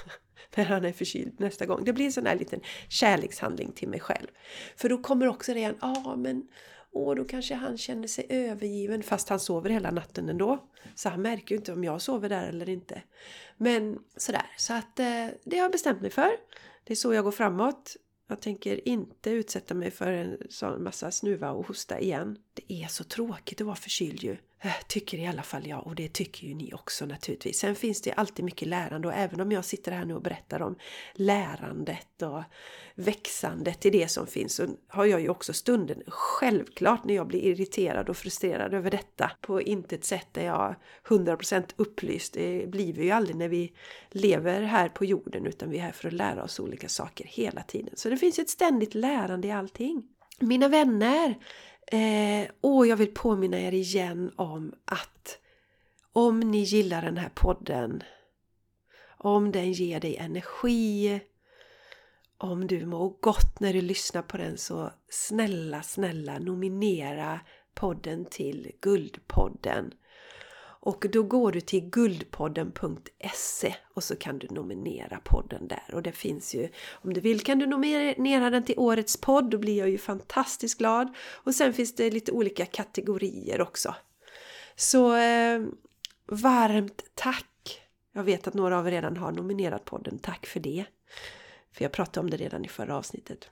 när 0.56 0.64
han 0.64 0.84
är 0.84 0.92
förkyld 0.92 1.40
nästa 1.40 1.66
gång. 1.66 1.84
Det 1.84 1.92
blir 1.92 2.06
en 2.06 2.12
sån 2.12 2.24
där 2.24 2.34
liten 2.34 2.60
kärlekshandling 2.88 3.72
till 3.72 3.88
mig 3.88 4.00
själv. 4.00 4.28
För 4.76 4.88
då 4.88 4.98
kommer 4.98 5.26
också 5.26 5.52
det 5.52 5.58
igen, 5.58 5.76
ja 5.80 6.02
ah, 6.06 6.16
men 6.16 6.48
Åh, 6.92 7.14
då 7.14 7.24
kanske 7.24 7.54
han 7.54 7.78
känner 7.78 8.08
sig 8.08 8.26
övergiven 8.28 9.02
fast 9.02 9.28
han 9.28 9.40
sover 9.40 9.70
hela 9.70 9.90
natten 9.90 10.28
ändå. 10.28 10.68
Så 10.94 11.08
han 11.08 11.22
märker 11.22 11.54
ju 11.54 11.56
inte 11.56 11.72
om 11.72 11.84
jag 11.84 12.02
sover 12.02 12.28
där 12.28 12.48
eller 12.48 12.68
inte. 12.68 13.02
Men 13.56 13.98
sådär, 14.16 14.46
så 14.56 14.74
att 14.74 14.98
eh, 14.98 15.26
det 15.44 15.56
har 15.56 15.64
jag 15.64 15.72
bestämt 15.72 16.00
mig 16.00 16.10
för. 16.10 16.30
Det 16.84 16.92
är 16.92 16.96
så 16.96 17.14
jag 17.14 17.24
går 17.24 17.32
framåt. 17.32 17.96
Jag 18.30 18.40
tänker 18.40 18.88
inte 18.88 19.30
utsätta 19.30 19.74
mig 19.74 19.90
för 19.90 20.12
en 20.12 20.36
sån 20.50 20.82
massa 20.82 21.10
snuva 21.10 21.50
och 21.50 21.66
hosta 21.66 22.00
igen. 22.00 22.38
Det 22.54 22.74
är 22.74 22.86
så 22.86 23.04
tråkigt 23.04 23.60
att 23.60 23.66
vara 23.66 23.76
förkyld 23.76 24.22
ju. 24.22 24.36
Eh, 24.62 24.72
tycker 24.86 25.18
i 25.18 25.26
alla 25.26 25.42
fall 25.42 25.66
jag 25.66 25.86
och 25.86 25.94
det 25.94 26.12
tycker 26.12 26.46
ju 26.46 26.54
ni 26.54 26.74
också 26.74 27.06
naturligtvis. 27.06 27.58
Sen 27.58 27.74
finns 27.74 28.02
det 28.02 28.12
alltid 28.12 28.44
mycket 28.44 28.68
lärande 28.68 29.08
och 29.08 29.14
även 29.14 29.40
om 29.40 29.52
jag 29.52 29.64
sitter 29.64 29.92
här 29.92 30.04
nu 30.04 30.14
och 30.14 30.22
berättar 30.22 30.62
om 30.62 30.76
lärandet 31.12 32.22
och 32.22 32.42
växandet 32.94 33.86
i 33.86 33.90
det 33.90 34.08
som 34.08 34.26
finns 34.26 34.54
så 34.54 34.66
har 34.88 35.04
jag 35.04 35.20
ju 35.20 35.28
också 35.28 35.52
stunden 35.52 36.02
självklart 36.06 37.04
när 37.04 37.14
jag 37.14 37.26
blir 37.26 37.40
irriterad 37.40 38.08
och 38.08 38.16
frustrerad 38.16 38.74
över 38.74 38.90
detta. 38.90 39.30
På 39.40 39.62
intet 39.62 40.04
sätt 40.04 40.36
är 40.36 40.46
jag 40.46 40.74
100% 41.08 41.64
upplyst. 41.76 42.32
Det 42.32 42.70
blir 42.70 42.92
vi 42.92 43.04
ju 43.04 43.10
aldrig 43.10 43.36
när 43.36 43.48
vi 43.48 43.72
lever 44.10 44.62
här 44.62 44.88
på 44.88 45.04
jorden 45.04 45.46
utan 45.46 45.70
vi 45.70 45.78
är 45.78 45.82
här 45.82 45.92
för 45.92 46.08
att 46.08 46.14
lära 46.14 46.42
oss 46.42 46.60
olika 46.60 46.88
saker 46.88 47.24
hela 47.24 47.62
tiden. 47.62 47.94
Så 47.96 48.08
det 48.08 48.16
finns 48.16 48.38
ett 48.38 48.50
ständigt 48.50 48.94
lärande 48.94 49.48
i 49.48 49.50
allting. 49.50 50.02
Mina 50.42 50.68
vänner, 50.68 51.34
Eh, 51.90 52.50
och 52.60 52.86
jag 52.86 52.96
vill 52.96 53.14
påminna 53.14 53.60
er 53.60 53.72
igen 53.74 54.32
om 54.36 54.74
att 54.84 55.38
om 56.12 56.40
ni 56.40 56.58
gillar 56.58 57.02
den 57.02 57.16
här 57.16 57.30
podden, 57.34 58.02
om 59.18 59.52
den 59.52 59.72
ger 59.72 60.00
dig 60.00 60.16
energi, 60.16 61.20
om 62.38 62.66
du 62.66 62.86
mår 62.86 63.16
gott 63.20 63.60
när 63.60 63.72
du 63.72 63.80
lyssnar 63.80 64.22
på 64.22 64.36
den 64.36 64.58
så 64.58 64.90
snälla, 65.08 65.82
snälla 65.82 66.38
nominera 66.38 67.40
podden 67.74 68.24
till 68.24 68.72
Guldpodden. 68.80 69.94
Och 70.82 71.06
då 71.12 71.22
går 71.22 71.52
du 71.52 71.60
till 71.60 71.90
guldpodden.se 71.90 73.74
och 73.94 74.04
så 74.04 74.16
kan 74.16 74.38
du 74.38 74.48
nominera 74.50 75.20
podden 75.24 75.68
där. 75.68 75.94
Och 75.94 76.02
det 76.02 76.12
finns 76.12 76.54
ju, 76.54 76.68
om 76.92 77.14
du 77.14 77.20
vill 77.20 77.40
kan 77.40 77.58
du 77.58 77.66
nominera 77.66 78.50
den 78.50 78.64
till 78.64 78.78
Årets 78.78 79.16
podd, 79.16 79.50
då 79.50 79.58
blir 79.58 79.78
jag 79.78 79.90
ju 79.90 79.98
fantastiskt 79.98 80.78
glad. 80.78 81.14
Och 81.18 81.54
sen 81.54 81.72
finns 81.72 81.94
det 81.94 82.10
lite 82.10 82.32
olika 82.32 82.66
kategorier 82.66 83.60
också. 83.60 83.94
Så 84.76 85.16
eh, 85.16 85.62
varmt 86.26 87.02
tack! 87.14 87.46
Jag 88.12 88.24
vet 88.24 88.48
att 88.48 88.54
några 88.54 88.78
av 88.78 88.86
er 88.86 88.90
redan 88.90 89.16
har 89.16 89.32
nominerat 89.32 89.84
podden, 89.84 90.18
tack 90.18 90.46
för 90.46 90.60
det. 90.60 90.84
För 91.72 91.84
jag 91.84 91.92
pratade 91.92 92.20
om 92.20 92.30
det 92.30 92.36
redan 92.36 92.64
i 92.64 92.68
förra 92.68 92.96
avsnittet. 92.96 93.50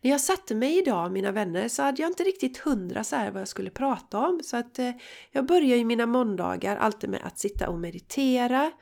När 0.00 0.10
jag 0.10 0.20
satte 0.20 0.54
mig 0.54 0.78
idag, 0.78 1.12
mina 1.12 1.32
vänner, 1.32 1.68
så 1.68 1.82
hade 1.82 2.02
jag 2.02 2.10
inte 2.10 2.24
riktigt 2.24 2.58
hundra 2.58 3.04
så 3.04 3.16
här 3.16 3.30
vad 3.30 3.40
jag 3.40 3.48
skulle 3.48 3.70
prata 3.70 4.18
om. 4.18 4.40
Så 4.44 4.56
att 4.56 4.78
eh, 4.78 4.90
jag 5.30 5.46
börjar 5.46 5.76
ju 5.76 5.84
mina 5.84 6.06
måndagar 6.06 6.76
alltid 6.76 7.10
med 7.10 7.20
att 7.24 7.38
sitta 7.38 7.68
och 7.68 7.78
meditera. 7.78 8.72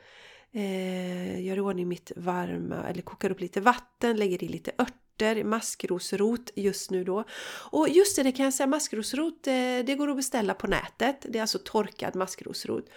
Eh, 0.51 1.45
gör 1.45 1.57
i 1.57 1.59
ordning 1.59 1.87
mitt 1.87 2.11
varma, 2.15 2.89
eller 2.89 3.01
kokar 3.01 3.31
upp 3.31 3.41
lite 3.41 3.61
vatten, 3.61 4.17
lägger 4.17 4.43
i 4.43 4.47
lite 4.47 4.71
örter, 4.79 5.43
maskrosrot 5.43 6.51
just 6.55 6.91
nu 6.91 7.03
då. 7.03 7.23
Och 7.71 7.89
just 7.89 8.15
det, 8.15 8.23
det 8.23 8.31
kan 8.31 8.45
jag 8.45 8.53
säga, 8.53 8.67
maskrosrot 8.67 9.47
eh, 9.47 9.53
det 9.85 9.95
går 9.97 10.09
att 10.09 10.15
beställa 10.17 10.53
på 10.53 10.67
nätet. 10.67 11.25
Det 11.29 11.37
är 11.37 11.41
alltså 11.41 11.59
torkad 11.63 12.15
maskrosrot. 12.15 12.89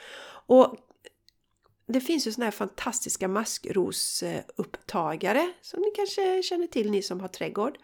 Och 0.46 0.76
det 1.88 2.00
finns 2.00 2.26
ju 2.26 2.32
såna 2.32 2.44
här 2.44 2.52
fantastiska 2.52 3.28
maskrosupptagare 3.28 5.52
som 5.62 5.80
ni 5.80 5.90
kanske 5.96 6.42
känner 6.42 6.66
till, 6.66 6.90
ni 6.90 7.02
som 7.02 7.20
har 7.20 7.28
trädgård. 7.28 7.78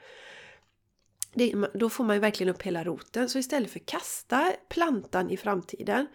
Det, 1.34 1.54
då 1.74 1.90
får 1.90 2.04
man 2.04 2.16
ju 2.16 2.20
verkligen 2.20 2.54
upp 2.54 2.62
hela 2.62 2.84
roten. 2.84 3.28
Så 3.28 3.38
istället 3.38 3.70
för 3.70 3.80
att 3.80 3.86
kasta 3.86 4.52
plantan 4.68 5.30
i 5.30 5.36
framtiden 5.36 6.06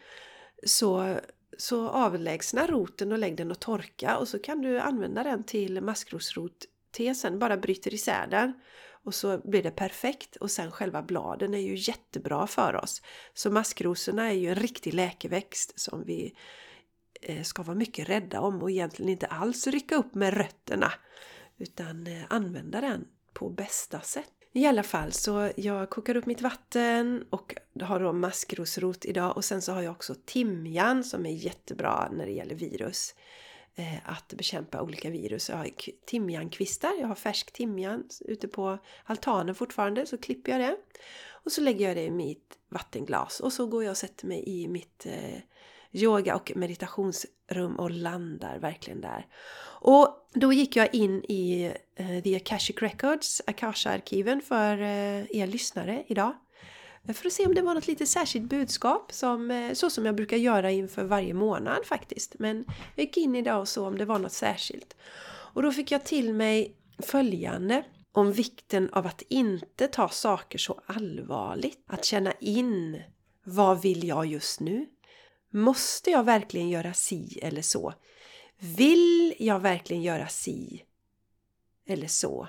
så, 0.65 1.19
så 1.57 1.89
avlägsna 1.89 2.67
roten 2.67 3.11
och 3.11 3.17
lägg 3.17 3.37
den 3.37 3.51
och 3.51 3.59
torka 3.59 4.17
och 4.17 4.27
så 4.27 4.39
kan 4.39 4.61
du 4.61 4.79
använda 4.79 5.23
den 5.23 5.43
till 5.43 5.81
maskrosrotte 5.81 6.67
sen. 7.15 7.39
Bara 7.39 7.57
bryter 7.57 7.93
isär 7.93 8.27
den 8.27 8.53
och 9.03 9.15
så 9.15 9.37
blir 9.37 9.63
det 9.63 9.71
perfekt 9.71 10.35
och 10.35 10.51
sen 10.51 10.71
själva 10.71 11.01
bladen 11.01 11.53
är 11.53 11.59
ju 11.59 11.75
jättebra 11.75 12.47
för 12.47 12.75
oss. 12.75 13.01
Så 13.33 13.51
maskrosorna 13.51 14.29
är 14.29 14.35
ju 14.35 14.49
en 14.49 14.55
riktig 14.55 14.93
läkeväxt 14.93 15.79
som 15.79 16.03
vi 16.05 16.35
Eh, 17.21 17.43
ska 17.43 17.63
vara 17.63 17.77
mycket 17.77 18.09
rädda 18.09 18.41
om 18.41 18.61
och 18.61 18.71
egentligen 18.71 19.09
inte 19.09 19.27
alls 19.27 19.67
rycka 19.67 19.95
upp 19.95 20.15
med 20.15 20.33
rötterna 20.33 20.93
utan 21.57 22.07
eh, 22.07 22.23
använda 22.29 22.81
den 22.81 23.07
på 23.33 23.49
bästa 23.49 24.01
sätt. 24.01 24.31
I 24.51 24.65
alla 24.65 24.83
fall 24.83 25.11
så 25.11 25.51
jag 25.55 25.89
kokar 25.89 26.17
upp 26.17 26.25
mitt 26.25 26.41
vatten 26.41 27.25
och 27.29 27.55
har 27.81 27.99
då 27.99 28.13
maskrosrot 28.13 29.05
idag 29.05 29.37
och 29.37 29.45
sen 29.45 29.61
så 29.61 29.71
har 29.71 29.81
jag 29.81 29.91
också 29.91 30.15
timjan 30.25 31.03
som 31.03 31.25
är 31.25 31.33
jättebra 31.33 32.09
när 32.11 32.25
det 32.25 32.31
gäller 32.31 32.55
virus. 32.55 33.15
Eh, 33.75 34.09
att 34.09 34.33
bekämpa 34.33 34.81
olika 34.81 35.09
virus. 35.09 35.49
Jag 35.49 35.57
har 35.57 35.69
timjankvistar, 36.05 36.93
jag 36.99 37.07
har 37.07 37.15
färsk 37.15 37.51
timjan 37.51 38.03
ute 38.19 38.47
på 38.47 38.77
altanen 39.03 39.55
fortfarande 39.55 40.05
så 40.05 40.17
klipper 40.17 40.51
jag 40.51 40.61
det. 40.61 40.77
Och 41.29 41.51
så 41.51 41.61
lägger 41.61 41.87
jag 41.87 41.97
det 41.97 42.03
i 42.03 42.11
mitt 42.11 42.57
vattenglas 42.69 43.39
och 43.39 43.53
så 43.53 43.67
går 43.67 43.83
jag 43.83 43.91
och 43.91 43.97
sätter 43.97 44.27
mig 44.27 44.43
i 44.45 44.67
mitt 44.67 45.05
yoga 45.91 46.35
och 46.35 46.51
meditationsrum 46.55 47.75
och 47.79 47.91
landar 47.91 48.59
verkligen 48.59 49.01
där. 49.01 49.25
Och 49.81 50.29
då 50.33 50.53
gick 50.53 50.75
jag 50.75 50.95
in 50.95 51.23
i 51.23 51.71
eh, 51.95 52.23
The 52.23 52.35
Akashic 52.35 52.77
Records, 52.81 53.41
Akasha-arkiven 53.47 54.41
för 54.41 54.81
eh, 54.81 55.37
er 55.37 55.47
lyssnare 55.47 56.03
idag. 56.07 56.33
Eh, 57.07 57.13
för 57.13 57.27
att 57.27 57.33
se 57.33 57.45
om 57.45 57.55
det 57.55 57.61
var 57.61 57.73
något 57.73 57.87
lite 57.87 58.05
särskilt 58.05 58.49
budskap, 58.49 59.11
som, 59.11 59.51
eh, 59.51 59.73
så 59.73 59.89
som 59.89 60.05
jag 60.05 60.15
brukar 60.15 60.37
göra 60.37 60.71
inför 60.71 61.03
varje 61.03 61.33
månad 61.33 61.85
faktiskt. 61.85 62.35
Men 62.39 62.65
jag 62.95 63.05
gick 63.05 63.17
in 63.17 63.35
idag 63.35 63.59
och 63.59 63.67
såg 63.67 63.87
om 63.87 63.97
det 63.97 64.05
var 64.05 64.19
något 64.19 64.31
särskilt. 64.31 64.95
Och 65.53 65.63
då 65.63 65.71
fick 65.71 65.91
jag 65.91 66.03
till 66.03 66.33
mig 66.33 66.75
följande 66.99 67.83
om 68.11 68.31
vikten 68.31 68.89
av 68.91 69.07
att 69.07 69.21
inte 69.29 69.87
ta 69.87 70.09
saker 70.09 70.57
så 70.57 70.81
allvarligt. 70.85 71.83
Att 71.87 72.05
känna 72.05 72.31
in 72.39 73.01
vad 73.43 73.81
vill 73.81 74.07
jag 74.07 74.25
just 74.25 74.59
nu? 74.59 74.85
Måste 75.49 76.11
jag 76.11 76.23
verkligen 76.23 76.69
göra 76.69 76.93
si 76.93 77.39
eller 77.41 77.61
så? 77.61 77.93
Vill 78.57 79.35
jag 79.39 79.59
verkligen 79.59 80.03
göra 80.03 80.27
si 80.27 80.83
eller 81.85 82.07
så? 82.07 82.47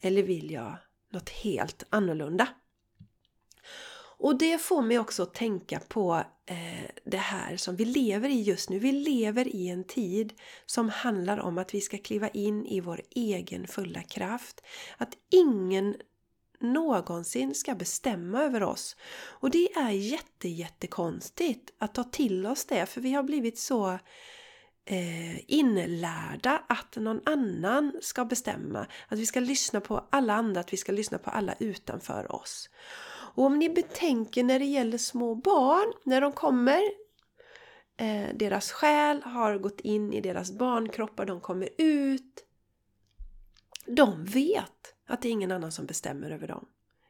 Eller 0.00 0.22
vill 0.22 0.50
jag 0.50 0.76
något 1.10 1.28
helt 1.28 1.84
annorlunda? 1.90 2.48
Och 4.22 4.38
det 4.38 4.58
får 4.58 4.82
mig 4.82 4.98
också 4.98 5.22
att 5.22 5.34
tänka 5.34 5.80
på 5.80 6.24
eh, 6.46 6.90
det 7.04 7.16
här 7.16 7.56
som 7.56 7.76
vi 7.76 7.84
lever 7.84 8.28
i 8.28 8.42
just 8.42 8.70
nu. 8.70 8.78
Vi 8.78 8.92
lever 8.92 9.48
i 9.48 9.68
en 9.68 9.84
tid 9.84 10.32
som 10.66 10.88
handlar 10.88 11.38
om 11.38 11.58
att 11.58 11.74
vi 11.74 11.80
ska 11.80 11.98
kliva 11.98 12.28
in 12.28 12.66
i 12.66 12.80
vår 12.80 13.02
egen 13.10 13.66
fulla 13.66 14.02
kraft. 14.02 14.60
Att 14.96 15.16
ingen 15.30 15.96
någonsin 16.60 17.54
ska 17.54 17.74
bestämma 17.74 18.42
över 18.42 18.62
oss. 18.62 18.96
Och 19.12 19.50
det 19.50 19.72
är 19.72 19.90
jätte, 19.90 20.48
jättekonstigt 20.48 21.70
att 21.78 21.94
ta 21.94 22.04
till 22.04 22.46
oss 22.46 22.64
det 22.64 22.86
för 22.86 23.00
vi 23.00 23.12
har 23.12 23.22
blivit 23.22 23.58
så 23.58 23.98
eh, 24.84 25.50
inlärda 25.50 26.62
att 26.68 26.96
någon 26.96 27.20
annan 27.24 27.92
ska 28.00 28.24
bestämma. 28.24 28.86
Att 29.08 29.18
vi 29.18 29.26
ska 29.26 29.40
lyssna 29.40 29.80
på 29.80 30.04
alla 30.10 30.34
andra, 30.34 30.60
att 30.60 30.72
vi 30.72 30.76
ska 30.76 30.92
lyssna 30.92 31.18
på 31.18 31.30
alla 31.30 31.54
utanför 31.58 32.32
oss. 32.32 32.70
Och 33.34 33.44
om 33.44 33.58
ni 33.58 33.68
betänker 33.68 34.44
när 34.44 34.58
det 34.58 34.64
gäller 34.64 34.98
små 34.98 35.34
barn, 35.34 35.92
när 36.04 36.20
de 36.20 36.32
kommer 36.32 36.82
eh, 37.96 38.28
deras 38.34 38.72
själ 38.72 39.22
har 39.22 39.58
gått 39.58 39.80
in 39.80 40.12
i 40.12 40.20
deras 40.20 40.52
barnkroppar, 40.52 41.26
de 41.26 41.40
kommer 41.40 41.68
ut. 41.78 42.46
De 43.86 44.24
vet 44.24 44.94
att 45.10 45.22
det 45.22 45.28
är 45.28 45.32
ingen 45.32 45.52
annan 45.52 45.72
som 45.72 45.86
bestämmer 45.86 46.30
över 46.30 46.48
dem. 46.48 46.66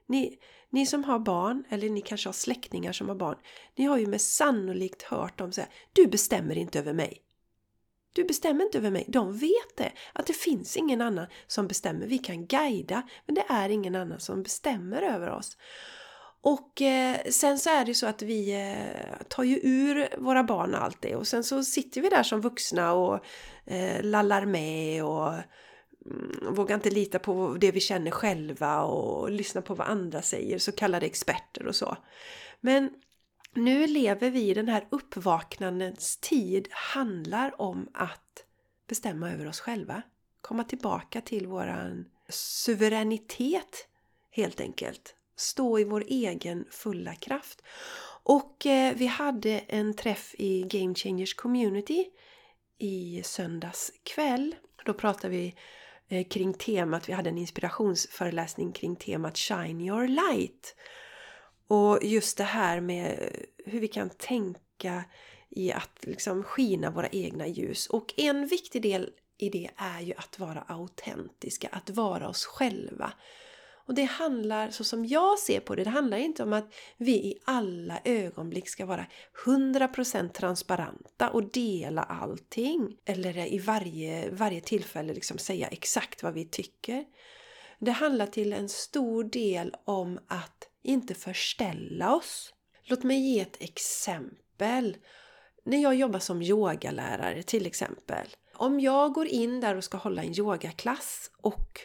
Ni, 0.06 0.38
ni 0.70 0.86
som 0.86 1.04
har 1.04 1.18
barn, 1.18 1.64
eller 1.68 1.90
ni 1.90 2.00
kanske 2.00 2.28
har 2.28 2.32
släktingar 2.32 2.92
som 2.92 3.08
har 3.08 3.16
barn, 3.16 3.36
ni 3.76 3.84
har 3.84 3.98
ju 3.98 4.06
med 4.06 4.20
sannolikt 4.20 5.02
hört 5.02 5.38
dem 5.38 5.52
säga 5.52 5.66
Du 5.92 6.06
bestämmer 6.06 6.58
inte 6.58 6.78
över 6.78 6.92
mig. 6.92 7.22
Du 8.12 8.24
bestämmer 8.24 8.64
inte 8.64 8.78
över 8.78 8.90
mig. 8.90 9.04
De 9.08 9.38
vet 9.38 9.76
det, 9.76 9.92
att 10.12 10.26
det 10.26 10.32
finns 10.32 10.76
ingen 10.76 11.00
annan 11.00 11.26
som 11.46 11.68
bestämmer. 11.68 12.06
Vi 12.06 12.18
kan 12.18 12.46
guida, 12.46 13.02
men 13.26 13.34
det 13.34 13.44
är 13.48 13.68
ingen 13.68 13.94
annan 13.94 14.20
som 14.20 14.42
bestämmer 14.42 15.02
över 15.02 15.30
oss. 15.30 15.56
Och 16.42 16.82
eh, 16.82 17.16
sen 17.30 17.58
så 17.58 17.70
är 17.70 17.84
det 17.84 17.88
ju 17.88 17.94
så 17.94 18.06
att 18.06 18.22
vi 18.22 18.52
eh, 18.52 19.26
tar 19.28 19.44
ju 19.44 19.60
ur 19.62 20.08
våra 20.18 20.44
barn 20.44 20.74
allt 20.74 21.02
det 21.02 21.16
och 21.16 21.26
sen 21.26 21.44
så 21.44 21.64
sitter 21.64 22.00
vi 22.00 22.08
där 22.08 22.22
som 22.22 22.40
vuxna 22.40 22.92
och 22.92 23.24
eh, 23.66 24.02
lallar 24.02 24.46
med 24.46 25.04
och 25.04 25.32
Mm, 26.06 26.54
vågar 26.54 26.74
inte 26.74 26.90
lita 26.90 27.18
på 27.18 27.56
det 27.60 27.70
vi 27.70 27.80
känner 27.80 28.10
själva 28.10 28.82
och 28.82 29.30
lyssna 29.30 29.62
på 29.62 29.74
vad 29.74 29.86
andra 29.86 30.22
säger, 30.22 30.58
så 30.58 30.72
kallade 30.72 31.06
experter 31.06 31.66
och 31.66 31.76
så. 31.76 31.96
Men 32.60 32.90
nu 33.54 33.86
lever 33.86 34.30
vi 34.30 34.50
i 34.50 34.54
den 34.54 34.68
här 34.68 34.86
uppvaknandets 34.90 36.16
tid 36.16 36.68
handlar 36.70 37.60
om 37.60 37.88
att 37.94 38.44
bestämma 38.88 39.32
över 39.32 39.46
oss 39.46 39.60
själva. 39.60 40.02
Komma 40.40 40.64
tillbaka 40.64 41.20
till 41.20 41.46
våran 41.46 42.04
suveränitet 42.28 43.88
helt 44.30 44.60
enkelt. 44.60 45.14
stå 45.36 45.78
i 45.78 45.84
vår 45.84 46.04
egen 46.08 46.64
fulla 46.70 47.14
kraft. 47.14 47.62
Och 48.22 48.66
eh, 48.66 48.94
vi 48.96 49.06
hade 49.06 49.58
en 49.58 49.94
träff 49.94 50.34
i 50.38 50.62
Game 50.62 50.94
Changers 50.94 51.34
Community 51.34 52.04
i 52.78 53.22
söndags 53.24 53.92
kväll. 54.02 54.54
Då 54.84 54.94
pratade 54.94 55.28
vi 55.28 55.54
Eh, 56.12 56.24
kring 56.28 56.54
temat, 56.54 57.08
vi 57.08 57.12
hade 57.12 57.30
en 57.30 57.38
inspirationsföreläsning 57.38 58.72
kring 58.72 58.96
temat 58.96 59.38
Shine 59.38 59.80
your 59.80 60.08
light. 60.08 60.76
Och 61.66 61.98
just 62.02 62.38
det 62.38 62.44
här 62.44 62.80
med 62.80 63.36
hur 63.64 63.80
vi 63.80 63.88
kan 63.88 64.10
tänka 64.10 65.04
i 65.50 65.72
att 65.72 65.98
liksom 66.00 66.42
skina 66.42 66.90
våra 66.90 67.08
egna 67.08 67.46
ljus. 67.46 67.86
Och 67.86 68.14
en 68.16 68.46
viktig 68.46 68.82
del 68.82 69.10
i 69.38 69.48
det 69.48 69.70
är 69.76 70.00
ju 70.00 70.14
att 70.14 70.38
vara 70.38 70.60
autentiska, 70.68 71.68
att 71.72 71.90
vara 71.90 72.28
oss 72.28 72.44
själva. 72.44 73.12
Och 73.86 73.94
det 73.94 74.04
handlar, 74.04 74.70
så 74.70 74.84
som 74.84 75.06
jag 75.06 75.38
ser 75.38 75.60
på 75.60 75.74
det, 75.74 75.84
det 75.84 75.90
handlar 75.90 76.16
inte 76.16 76.42
om 76.42 76.52
att 76.52 76.74
vi 76.96 77.12
i 77.12 77.34
alla 77.44 78.00
ögonblick 78.04 78.68
ska 78.68 78.86
vara 78.86 79.06
100% 79.44 80.28
transparenta 80.28 81.30
och 81.30 81.50
dela 81.50 82.02
allting. 82.02 82.96
Eller 83.04 83.52
i 83.52 83.58
varje, 83.58 84.30
varje 84.30 84.60
tillfälle 84.60 85.14
liksom 85.14 85.38
säga 85.38 85.68
exakt 85.68 86.22
vad 86.22 86.34
vi 86.34 86.44
tycker. 86.44 87.04
Det 87.78 87.90
handlar 87.90 88.26
till 88.26 88.52
en 88.52 88.68
stor 88.68 89.24
del 89.24 89.74
om 89.84 90.18
att 90.28 90.68
inte 90.82 91.14
förställa 91.14 92.14
oss. 92.14 92.54
Låt 92.84 93.02
mig 93.02 93.18
ge 93.18 93.40
ett 93.40 93.62
exempel. 93.62 94.96
När 95.64 95.82
jag 95.82 95.94
jobbar 95.94 96.18
som 96.18 96.42
yogalärare 96.42 97.42
till 97.42 97.66
exempel. 97.66 98.26
Om 98.54 98.80
jag 98.80 99.12
går 99.12 99.26
in 99.26 99.60
där 99.60 99.74
och 99.74 99.84
ska 99.84 99.96
hålla 99.98 100.22
en 100.22 100.38
yogaklass 100.38 101.30
och 101.42 101.80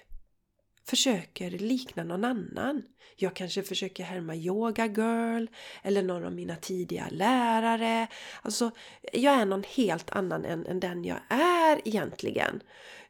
försöker 0.85 1.49
likna 1.49 2.03
någon 2.03 2.23
annan. 2.23 2.83
Jag 3.15 3.33
kanske 3.33 3.63
försöker 3.63 4.03
härma 4.03 4.35
Yoga 4.35 4.85
Girl 4.85 5.47
eller 5.83 6.03
någon 6.03 6.25
av 6.25 6.33
mina 6.33 6.55
tidiga 6.55 7.07
lärare. 7.11 8.07
Alltså, 8.41 8.71
jag 9.13 9.33
är 9.33 9.45
någon 9.45 9.63
helt 9.63 10.09
annan 10.09 10.45
än, 10.45 10.65
än 10.65 10.79
den 10.79 11.05
jag 11.05 11.19
är 11.29 11.87
egentligen. 11.87 12.61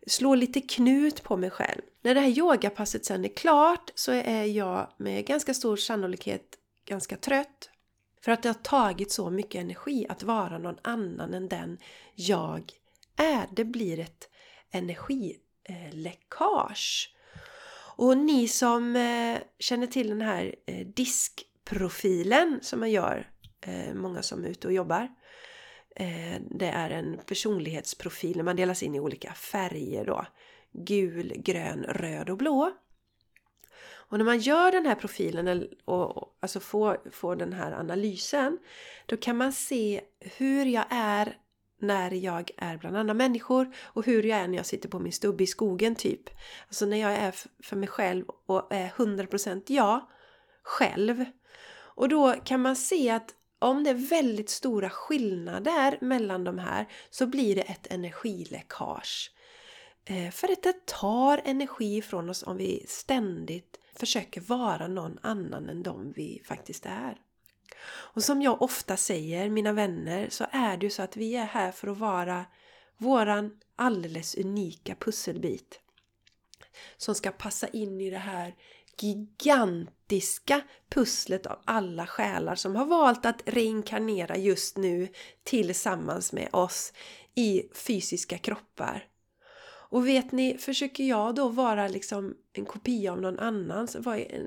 Slå 0.08 0.36
lite 0.36 0.62
knut 0.62 1.24
på 1.24 1.38
mig 1.38 1.50
själv. 1.50 1.82
När 2.02 2.16
det 2.16 2.22
här 2.22 2.38
yogapasset 2.38 3.06
sen 3.06 3.26
är 3.26 3.30
klart 3.30 3.92
så 3.96 4.12
är 4.12 4.44
jag 4.44 4.92
med 4.98 5.26
ganska 5.26 5.54
stor 5.54 5.78
sannolikhet 5.78 6.58
ganska 6.86 7.18
trött. 7.18 7.70
För 8.22 8.32
att 8.32 8.44
det 8.44 8.50
har 8.50 8.54
tagit 8.54 9.12
så 9.12 9.30
mycket 9.30 9.62
energi 9.62 10.06
att 10.10 10.24
vara 10.24 10.58
någon 10.58 10.78
annan 10.82 11.34
än 11.34 11.48
den 11.48 11.78
jag 12.16 12.72
är. 13.16 13.48
Det 13.52 13.66
blir 13.66 14.00
ett 14.00 14.30
energiläckage. 14.72 17.15
Och 17.98 18.18
ni 18.18 18.48
som 18.48 18.96
eh, 18.96 19.38
känner 19.60 19.88
till 19.88 20.10
den 20.10 20.22
här 20.22 20.56
eh, 20.66 20.88
diskprofilen 20.88 22.60
som 22.62 22.80
man 22.80 22.92
gör, 22.92 23.30
eh, 23.62 23.94
många 23.94 24.22
som 24.22 24.46
är 24.46 24.50
ute 24.50 24.68
och 24.68 24.74
jobbar. 24.74 25.10
Eh, 25.96 26.42
det 26.50 26.68
är 26.68 26.90
en 26.90 27.20
personlighetsprofil 27.26 28.38
när 28.38 28.44
man 28.44 28.56
delas 28.56 28.84
in 28.84 28.96
i 28.96 29.00
olika 29.00 29.34
färger 29.34 30.06
då. 30.06 30.26
Gul, 30.74 31.34
grön, 31.36 31.84
röd 31.84 32.30
och 32.30 32.38
blå. 32.38 32.72
Och 34.08 34.18
när 34.18 34.26
man 34.26 34.40
gör 34.40 34.72
den 34.72 34.86
här 34.86 34.96
profilen 34.96 35.68
och 35.86 36.38
alltså 36.40 36.60
får, 36.60 37.12
får 37.12 37.36
den 37.36 37.54
här 37.54 37.72
analysen 37.72 38.58
då 39.06 39.18
kan 39.18 39.38
man 39.38 39.54
se 39.54 40.02
hur 40.20 40.66
jag 40.66 40.86
är 40.90 41.38
när 41.88 42.12
jag 42.12 42.52
är 42.58 42.78
bland 42.78 42.98
andra 42.98 43.14
människor 43.14 43.76
och 43.84 44.06
hur 44.06 44.24
jag 44.24 44.40
är 44.40 44.48
när 44.48 44.58
jag 44.58 44.66
sitter 44.66 44.90
på 44.90 45.00
min 45.00 45.14
stubbe 45.14 45.44
i 45.44 45.48
skogen 45.48 45.96
typ. 45.96 46.30
Alltså 46.68 46.86
när 46.86 46.98
jag 46.98 47.12
är 47.12 47.36
för 47.64 47.76
mig 47.76 47.90
själv 47.90 48.26
och 48.46 48.74
är 48.74 48.90
100% 48.90 49.64
jag 49.68 50.08
själv. 50.64 51.26
Och 51.96 52.10
då 52.10 52.34
kan 52.44 52.62
man 52.62 52.76
se 52.76 53.10
att 53.10 53.34
om 53.60 53.84
det 53.84 53.90
är 53.90 54.10
väldigt 54.10 54.50
stora 54.50 54.90
skillnader 54.90 55.98
mellan 56.02 56.44
de 56.44 56.60
här 56.60 56.86
så 57.10 57.28
blir 57.28 57.56
det 57.56 57.62
ett 57.62 57.92
energiläckage. 57.92 59.32
Eh, 60.06 60.32
för 60.32 60.52
att 60.52 60.64
det 60.64 60.86
tar 60.86 61.42
energi 61.46 62.02
från 62.02 62.30
oss 62.30 62.44
om 62.44 62.58
vi 62.58 62.86
ständigt 62.88 63.80
försöker 63.96 64.42
vara 64.42 64.88
någon 64.88 65.18
annan 65.22 65.70
än 65.70 65.84
de 65.84 66.14
vi 66.16 66.42
faktiskt 66.46 66.86
är. 66.86 67.18
Och 67.88 68.24
som 68.24 68.42
jag 68.42 68.62
ofta 68.62 68.98
säger, 68.98 69.50
mina 69.50 69.74
vänner, 69.74 70.30
så 70.30 70.46
är 70.52 70.78
det 70.78 70.86
ju 70.86 70.90
så 70.90 71.02
att 71.02 71.18
vi 71.18 71.36
är 71.36 71.46
här 71.46 71.72
för 71.72 71.88
att 71.88 71.98
vara 71.98 72.46
våran 72.98 73.52
alldeles 73.76 74.36
unika 74.36 74.96
pusselbit. 74.96 75.80
Som 76.98 77.16
ska 77.16 77.32
passa 77.32 77.68
in 77.68 78.02
i 78.02 78.10
det 78.10 78.18
här 78.18 78.56
gigantiska 79.02 80.62
pusslet 80.90 81.46
av 81.46 81.60
alla 81.66 82.08
själar 82.08 82.56
som 82.56 82.76
har 82.76 82.86
valt 82.86 83.26
att 83.26 83.42
reinkarnera 83.46 84.38
just 84.38 84.78
nu 84.78 85.08
tillsammans 85.44 86.34
med 86.34 86.50
oss 86.52 86.94
i 87.36 87.64
fysiska 87.74 88.38
kroppar. 88.38 89.08
Och 89.90 90.08
vet 90.08 90.32
ni, 90.32 90.58
försöker 90.58 91.04
jag 91.04 91.36
då 91.36 91.50
vara 91.50 91.88
liksom 91.88 92.36
en 92.54 92.66
kopia 92.66 93.12
av 93.12 93.22
någon 93.22 93.40
annans, 93.40 93.98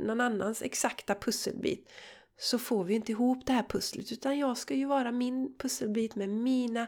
någon 0.07 0.21
annans 0.21 0.63
exakta 0.63 1.15
pusselbit 1.15 1.89
så 2.39 2.59
får 2.59 2.85
vi 2.85 2.95
inte 2.95 3.13
ihop 3.13 3.47
det 3.47 3.53
här 3.53 3.67
pusslet 3.69 4.13
utan 4.13 4.39
jag 4.39 4.59
ska 4.59 4.75
ju 4.75 4.85
vara 4.85 5.13
min 5.13 5.57
pusselbit 5.59 6.15
med 6.15 6.29
mina 6.29 6.87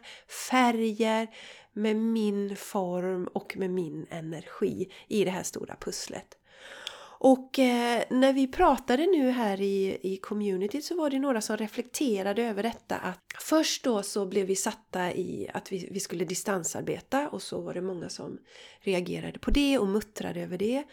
färger, 0.50 1.28
med 1.72 1.96
min 1.96 2.56
form 2.56 3.26
och 3.26 3.56
med 3.56 3.70
min 3.70 4.06
energi 4.10 4.92
i 5.08 5.24
det 5.24 5.30
här 5.30 5.42
stora 5.42 5.76
pusslet. 5.80 6.36
Och 7.22 7.58
eh, 7.58 8.02
när 8.10 8.32
vi 8.32 8.46
pratade 8.46 9.06
nu 9.06 9.30
här 9.30 9.60
i, 9.60 9.98
i 10.02 10.16
community 10.16 10.82
så 10.82 10.96
var 10.96 11.10
det 11.10 11.18
några 11.18 11.40
som 11.40 11.56
reflekterade 11.56 12.42
över 12.42 12.62
detta 12.62 12.96
att 12.96 13.18
först 13.40 13.84
då 13.84 14.02
så 14.02 14.26
blev 14.26 14.46
vi 14.46 14.56
satta 14.56 15.12
i 15.12 15.50
att 15.54 15.72
vi, 15.72 15.88
vi 15.90 16.00
skulle 16.00 16.24
distansarbeta 16.24 17.28
och 17.28 17.42
så 17.42 17.60
var 17.60 17.74
det 17.74 17.80
många 17.80 18.08
som 18.08 18.38
reagerade 18.80 19.38
på 19.38 19.50
det 19.50 19.78
och 19.78 19.86
muttrade 19.86 20.40
över 20.40 20.58
det. 20.58 20.84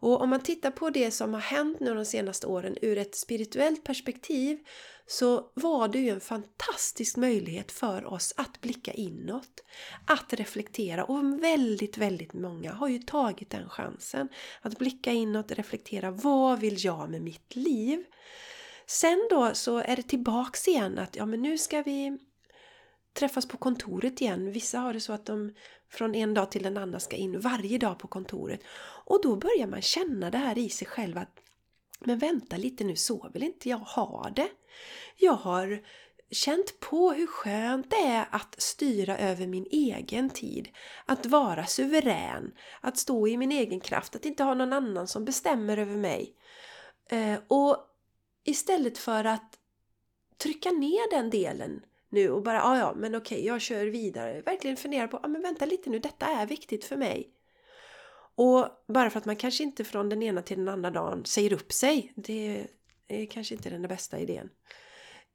Och 0.00 0.20
om 0.20 0.30
man 0.30 0.40
tittar 0.40 0.70
på 0.70 0.90
det 0.90 1.10
som 1.10 1.34
har 1.34 1.40
hänt 1.40 1.80
nu 1.80 1.94
de 1.94 2.04
senaste 2.04 2.46
åren 2.46 2.76
ur 2.82 2.98
ett 2.98 3.14
spirituellt 3.14 3.84
perspektiv 3.84 4.58
så 5.06 5.50
var 5.54 5.88
det 5.88 5.98
ju 5.98 6.10
en 6.10 6.20
fantastisk 6.20 7.16
möjlighet 7.16 7.72
för 7.72 8.04
oss 8.04 8.34
att 8.36 8.60
blicka 8.60 8.92
inåt. 8.92 9.64
Att 10.06 10.32
reflektera 10.32 11.04
och 11.04 11.42
väldigt, 11.42 11.98
väldigt 11.98 12.32
många 12.32 12.72
har 12.72 12.88
ju 12.88 12.98
tagit 12.98 13.50
den 13.50 13.68
chansen. 13.68 14.28
Att 14.62 14.78
blicka 14.78 15.12
inåt, 15.12 15.52
reflektera. 15.52 16.10
Vad 16.10 16.60
vill 16.60 16.84
jag 16.84 17.10
med 17.10 17.22
mitt 17.22 17.56
liv? 17.56 18.04
Sen 18.86 19.26
då 19.30 19.50
så 19.54 19.78
är 19.78 19.96
det 19.96 20.02
tillbaks 20.02 20.68
igen 20.68 20.98
att 20.98 21.16
ja 21.16 21.26
men 21.26 21.42
nu 21.42 21.58
ska 21.58 21.82
vi 21.82 22.18
träffas 23.12 23.48
på 23.48 23.56
kontoret 23.56 24.20
igen. 24.20 24.52
Vissa 24.52 24.78
har 24.78 24.92
det 24.92 25.00
så 25.00 25.12
att 25.12 25.26
de 25.26 25.54
från 25.90 26.14
en 26.14 26.34
dag 26.34 26.50
till 26.50 26.66
en 26.66 26.76
annan 26.76 27.00
ska 27.00 27.16
in 27.16 27.40
varje 27.40 27.78
dag 27.78 27.98
på 27.98 28.08
kontoret. 28.08 28.60
Och 29.04 29.22
då 29.22 29.36
börjar 29.36 29.66
man 29.66 29.82
känna 29.82 30.30
det 30.30 30.38
här 30.38 30.58
i 30.58 30.68
sig 30.68 30.88
själv 30.88 31.18
att 31.18 31.45
men 31.98 32.18
vänta 32.18 32.56
lite 32.56 32.84
nu, 32.84 32.96
så 32.96 33.30
vill 33.34 33.42
inte 33.42 33.68
jag 33.68 33.78
ha 33.78 34.30
det. 34.36 34.48
Jag 35.16 35.32
har 35.32 35.82
känt 36.30 36.80
på 36.80 37.12
hur 37.12 37.26
skönt 37.26 37.90
det 37.90 37.96
är 37.96 38.28
att 38.30 38.54
styra 38.62 39.18
över 39.18 39.46
min 39.46 39.66
egen 39.70 40.30
tid. 40.30 40.68
Att 41.06 41.26
vara 41.26 41.66
suverän, 41.66 42.52
att 42.80 42.98
stå 42.98 43.28
i 43.28 43.36
min 43.36 43.52
egen 43.52 43.80
kraft, 43.80 44.16
att 44.16 44.26
inte 44.26 44.44
ha 44.44 44.54
någon 44.54 44.72
annan 44.72 45.08
som 45.08 45.24
bestämmer 45.24 45.76
över 45.76 45.96
mig. 45.96 46.34
Eh, 47.10 47.38
och 47.48 47.76
istället 48.44 48.98
för 48.98 49.24
att 49.24 49.58
trycka 50.38 50.70
ner 50.70 51.10
den 51.10 51.30
delen 51.30 51.82
nu 52.08 52.30
och 52.30 52.42
bara 52.42 52.56
ja 52.56 52.78
ja 52.78 52.94
men 52.96 53.14
okej 53.14 53.46
jag 53.46 53.60
kör 53.60 53.86
vidare. 53.86 54.40
Verkligen 54.40 54.76
fundera 54.76 55.08
på, 55.08 55.20
ja 55.22 55.28
men 55.28 55.42
vänta 55.42 55.66
lite 55.66 55.90
nu, 55.90 55.98
detta 55.98 56.26
är 56.26 56.46
viktigt 56.46 56.84
för 56.84 56.96
mig. 56.96 57.35
Och 58.36 58.68
bara 58.88 59.10
för 59.10 59.18
att 59.18 59.24
man 59.24 59.36
kanske 59.36 59.62
inte 59.62 59.84
från 59.84 60.08
den 60.08 60.22
ena 60.22 60.42
till 60.42 60.58
den 60.58 60.68
andra 60.68 60.90
dagen 60.90 61.24
säger 61.24 61.52
upp 61.52 61.72
sig, 61.72 62.12
det 62.16 62.66
är 63.08 63.26
kanske 63.26 63.54
inte 63.54 63.70
den 63.70 63.82
bästa 63.82 64.18
idén. 64.18 64.50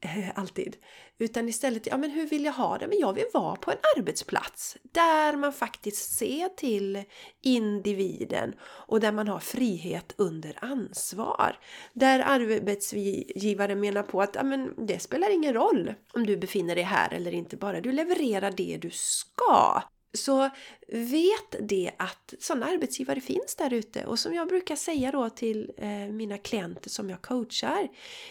Eh, 0.04 0.30
alltid. 0.36 0.76
Utan 1.18 1.50
istället, 1.50 1.88
ja 1.88 1.98
men 1.98 2.12
hur 2.12 2.28
vill 2.28 2.46
jag 2.46 2.54
ha 2.54 2.78
det? 2.78 2.88
Men 2.88 3.00
jag 3.00 3.14
vill 3.14 3.26
vara 3.34 3.56
på 3.56 3.72
en 3.72 3.78
arbetsplats 3.98 4.78
där 4.84 5.36
man 5.38 5.54
faktiskt 5.54 6.18
ser 6.18 6.50
till 6.50 7.04
individen 7.42 8.54
och 8.62 9.00
där 9.00 9.12
man 9.12 9.28
har 9.28 9.40
frihet 9.40 10.14
under 10.18 10.58
ansvar. 10.62 11.60
Där 11.94 12.20
arbetsgivaren 12.20 13.80
menar 13.80 14.04
på 14.04 14.22
att 14.22 14.36
ja, 14.36 14.44
men 14.44 14.86
det 14.88 15.00
spelar 15.00 15.30
ingen 15.30 15.54
roll 15.54 15.94
om 16.14 16.26
du 16.26 16.38
befinner 16.38 16.76
dig 16.76 16.84
här 16.84 17.14
eller 17.14 17.32
inte, 17.32 17.58
bara 17.58 17.82
du 17.82 17.92
levererar 17.92 18.52
det 18.52 18.78
du 18.82 18.90
ska. 18.90 19.82
Så 20.14 20.50
vet 20.88 21.56
det 21.70 21.92
att 21.98 22.34
sådana 22.40 22.66
arbetsgivare 22.66 23.22
finns 23.22 23.56
där 23.58 23.74
ute 23.74 24.06
och 24.06 24.20
som 24.20 24.34
jag 24.34 24.48
brukar 24.48 24.76
säga 24.76 25.12
då 25.12 25.30
till 25.30 25.72
eh, 25.78 25.90
mina 25.90 26.38
klienter 26.38 26.90
som 26.90 27.10
jag 27.10 27.22
coachar 27.22 27.88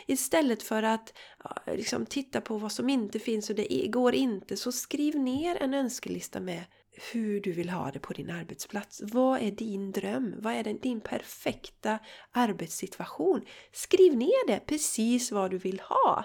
istället 0.07 0.63
för 0.63 0.83
att 0.83 1.13
liksom 1.67 2.07
titta 2.07 2.41
på 2.41 2.59
vad 2.59 2.73
som 2.73 2.89
inte 2.89 3.19
finns 3.19 3.51
och 3.51 3.57
det 3.57 3.87
går 3.89 4.15
inte 4.15 4.57
så 4.57 4.73
skriv 4.73 5.19
ner 5.19 5.57
en 5.57 5.75
önskelista 5.75 6.41
med 6.41 6.65
hur 7.13 7.41
du 7.41 7.53
vill 7.53 7.71
ha 7.71 7.91
det 7.91 7.99
på 7.99 8.13
din 8.13 8.31
arbetsplats. 8.31 9.03
Vad 9.05 9.41
är 9.41 9.51
din 9.51 9.93
dröm? 9.93 10.35
Vad 10.39 10.53
är 10.53 10.65
din 10.65 11.01
perfekta 11.01 11.99
arbetssituation? 12.31 13.43
Skriv 13.73 14.17
ner 14.17 14.47
det, 14.47 14.61
precis 14.67 15.33
vad 15.33 15.51
du 15.51 15.59
vill 15.59 15.81
ha. 15.81 16.25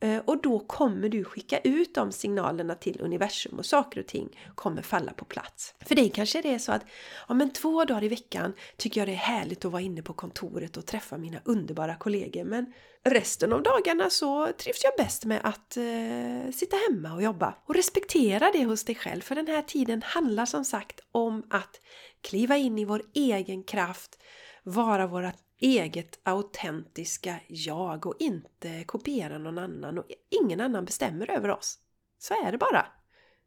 Eh, 0.00 0.18
och 0.24 0.42
då 0.42 0.58
kommer 0.58 1.08
du 1.08 1.24
skicka 1.24 1.58
ut 1.58 1.94
de 1.94 2.12
signalerna 2.12 2.74
till 2.74 3.00
universum 3.00 3.58
och 3.58 3.66
saker 3.66 4.00
och 4.00 4.06
ting 4.06 4.28
kommer 4.54 4.82
falla 4.82 5.12
på 5.12 5.24
plats. 5.24 5.74
För 5.86 5.94
dig 5.94 6.10
kanske 6.10 6.42
det 6.42 6.54
är 6.54 6.58
så 6.58 6.72
att 6.72 6.82
ja, 7.28 7.34
men 7.34 7.52
två 7.52 7.84
dagar 7.84 8.04
i 8.04 8.08
veckan 8.08 8.54
tycker 8.76 9.00
jag 9.00 9.08
det 9.08 9.12
är 9.12 9.16
härligt 9.16 9.64
att 9.64 9.72
vara 9.72 9.82
inne 9.82 10.02
på 10.02 10.12
kontoret 10.12 10.76
och 10.76 10.86
träffa 10.86 11.18
mina 11.18 11.38
underbara 11.44 11.96
kollegor 11.96 12.44
men 12.44 12.72
resten 13.04 13.52
av 13.52 13.62
dagarna 13.62 14.10
så 14.10 14.52
trivs 14.52 14.84
jag 14.84 14.92
bäst 14.96 15.24
med 15.24 15.40
att 15.44 15.76
eh, 15.76 16.52
sitta 16.52 16.76
hemma 16.88 17.14
och 17.14 17.22
jobba. 17.22 17.54
Och 17.66 17.74
respektera 17.74 18.50
det 18.52 18.64
hos 18.64 18.84
dig 18.84 18.94
själv 18.94 19.20
för 19.20 19.34
den 19.34 19.46
här 19.46 19.62
tiden 19.62 20.02
handlar 20.02 20.46
som 20.46 20.64
sagt 20.64 21.00
om 21.12 21.46
att 21.50 21.80
kliva 22.20 22.56
in 22.56 22.78
i 22.78 22.84
vår 22.84 23.02
egen 23.14 23.62
kraft, 23.62 24.18
vara 24.62 25.06
våra 25.06 25.32
eget 25.58 26.20
autentiska 26.22 27.40
jag 27.48 28.06
och 28.06 28.16
inte 28.18 28.84
kopiera 28.84 29.38
någon 29.38 29.58
annan 29.58 29.98
och 29.98 30.04
ingen 30.42 30.60
annan 30.60 30.84
bestämmer 30.84 31.30
över 31.30 31.48
oss. 31.48 31.78
Så 32.18 32.34
är 32.46 32.52
det 32.52 32.58
bara. 32.58 32.86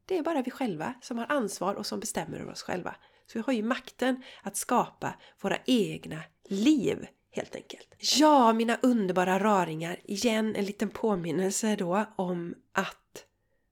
Det 0.05 0.17
är 0.17 0.23
bara 0.23 0.41
vi 0.41 0.51
själva 0.51 0.93
som 1.01 1.17
har 1.17 1.25
ansvar 1.29 1.75
och 1.75 1.85
som 1.85 1.99
bestämmer 1.99 2.39
över 2.39 2.51
oss 2.51 2.61
själva. 2.61 2.95
Så 3.27 3.39
vi 3.39 3.43
har 3.45 3.53
ju 3.53 3.63
makten 3.63 4.23
att 4.43 4.57
skapa 4.57 5.13
våra 5.41 5.57
egna 5.65 6.19
liv 6.49 7.07
helt 7.31 7.55
enkelt. 7.55 7.95
Ja, 8.19 8.53
mina 8.53 8.77
underbara 8.81 9.39
raringar! 9.39 9.99
Igen 10.03 10.55
en 10.55 10.65
liten 10.65 10.89
påminnelse 10.89 11.75
då 11.75 12.05
om 12.15 12.55
att 12.71 13.25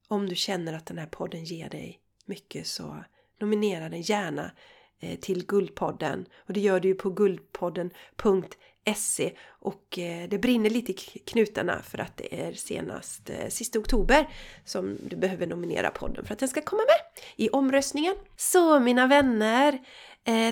om 0.07 0.29
du 0.29 0.35
känner 0.35 0.73
att 0.73 0.85
den 0.85 0.97
här 0.97 1.07
podden 1.07 1.43
ger 1.43 1.69
dig 1.69 2.01
mycket 2.25 2.67
så 2.67 3.03
nominera 3.39 3.89
den 3.89 4.01
gärna 4.01 4.51
Eh, 4.99 5.19
till 5.19 5.45
Guldpodden. 5.45 6.25
Och 6.47 6.53
det 6.53 6.59
gör 6.59 6.79
du 6.79 6.87
ju 6.87 6.95
på 6.95 7.09
guldpodden.se 7.09 9.33
och 9.47 9.99
eh, 9.99 10.29
det 10.29 10.37
brinner 10.37 10.69
lite 10.69 10.91
i 10.91 10.95
knutarna 11.25 11.81
för 11.81 11.97
att 11.97 12.17
det 12.17 12.41
är 12.41 12.53
senast 12.53 13.29
eh, 13.29 13.47
sista 13.49 13.79
oktober 13.79 14.29
som 14.65 14.97
du 15.03 15.15
behöver 15.15 15.47
nominera 15.47 15.91
podden 15.91 16.25
för 16.25 16.33
att 16.33 16.39
den 16.39 16.49
ska 16.49 16.61
komma 16.61 16.81
med 16.81 16.95
i 17.35 17.49
omröstningen. 17.49 18.15
Så 18.35 18.79
mina 18.79 19.07
vänner, 19.07 19.79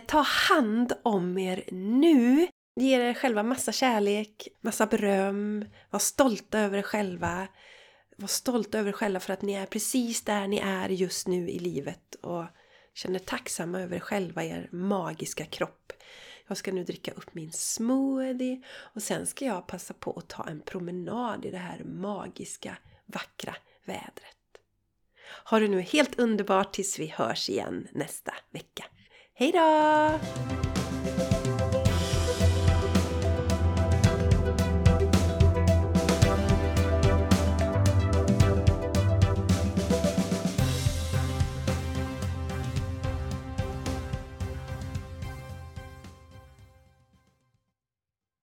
ta 0.05 0.21
hand 0.21 0.93
om 1.03 1.37
er 1.37 1.63
nu! 1.71 2.47
Ge 2.75 2.95
er 2.95 3.13
själva 3.13 3.43
massa 3.43 3.71
kärlek, 3.71 4.47
massa 4.61 4.85
beröm, 4.85 5.65
var 5.89 5.99
stolta 5.99 6.59
över 6.59 6.77
er 6.77 6.81
själva. 6.81 7.47
Var 8.17 8.27
stolta 8.27 8.79
över 8.79 8.89
er 8.89 8.93
själva 8.93 9.19
för 9.19 9.33
att 9.33 9.41
ni 9.41 9.53
är 9.53 9.65
precis 9.65 10.21
där 10.21 10.47
ni 10.47 10.57
är 10.57 10.89
just 10.89 11.27
nu 11.27 11.49
i 11.49 11.59
livet 11.59 12.15
och 12.21 12.45
Känner 12.95 13.19
tacksamma 13.19 13.81
över 13.81 13.99
själva 13.99 14.43
er 14.43 14.69
magiska 14.71 15.45
kropp. 15.45 15.93
Jag 16.47 16.57
ska 16.57 16.71
nu 16.71 16.83
dricka 16.83 17.11
upp 17.11 17.33
min 17.33 17.51
smoothie 17.51 18.61
och 18.67 19.01
sen 19.01 19.27
ska 19.27 19.45
jag 19.45 19.67
passa 19.67 19.93
på 19.93 20.13
att 20.13 20.27
ta 20.27 20.43
en 20.43 20.61
promenad 20.61 21.45
i 21.45 21.51
det 21.51 21.57
här 21.57 21.83
magiska, 21.83 22.77
vackra 23.05 23.55
vädret. 23.85 24.35
Ha 25.45 25.59
det 25.59 25.67
nu 25.67 25.81
helt 25.81 26.19
underbart 26.19 26.73
tills 26.73 26.99
vi 26.99 27.07
hörs 27.07 27.49
igen 27.49 27.87
nästa 27.91 28.33
vecka. 28.51 28.85
Hejdå! 29.33 30.74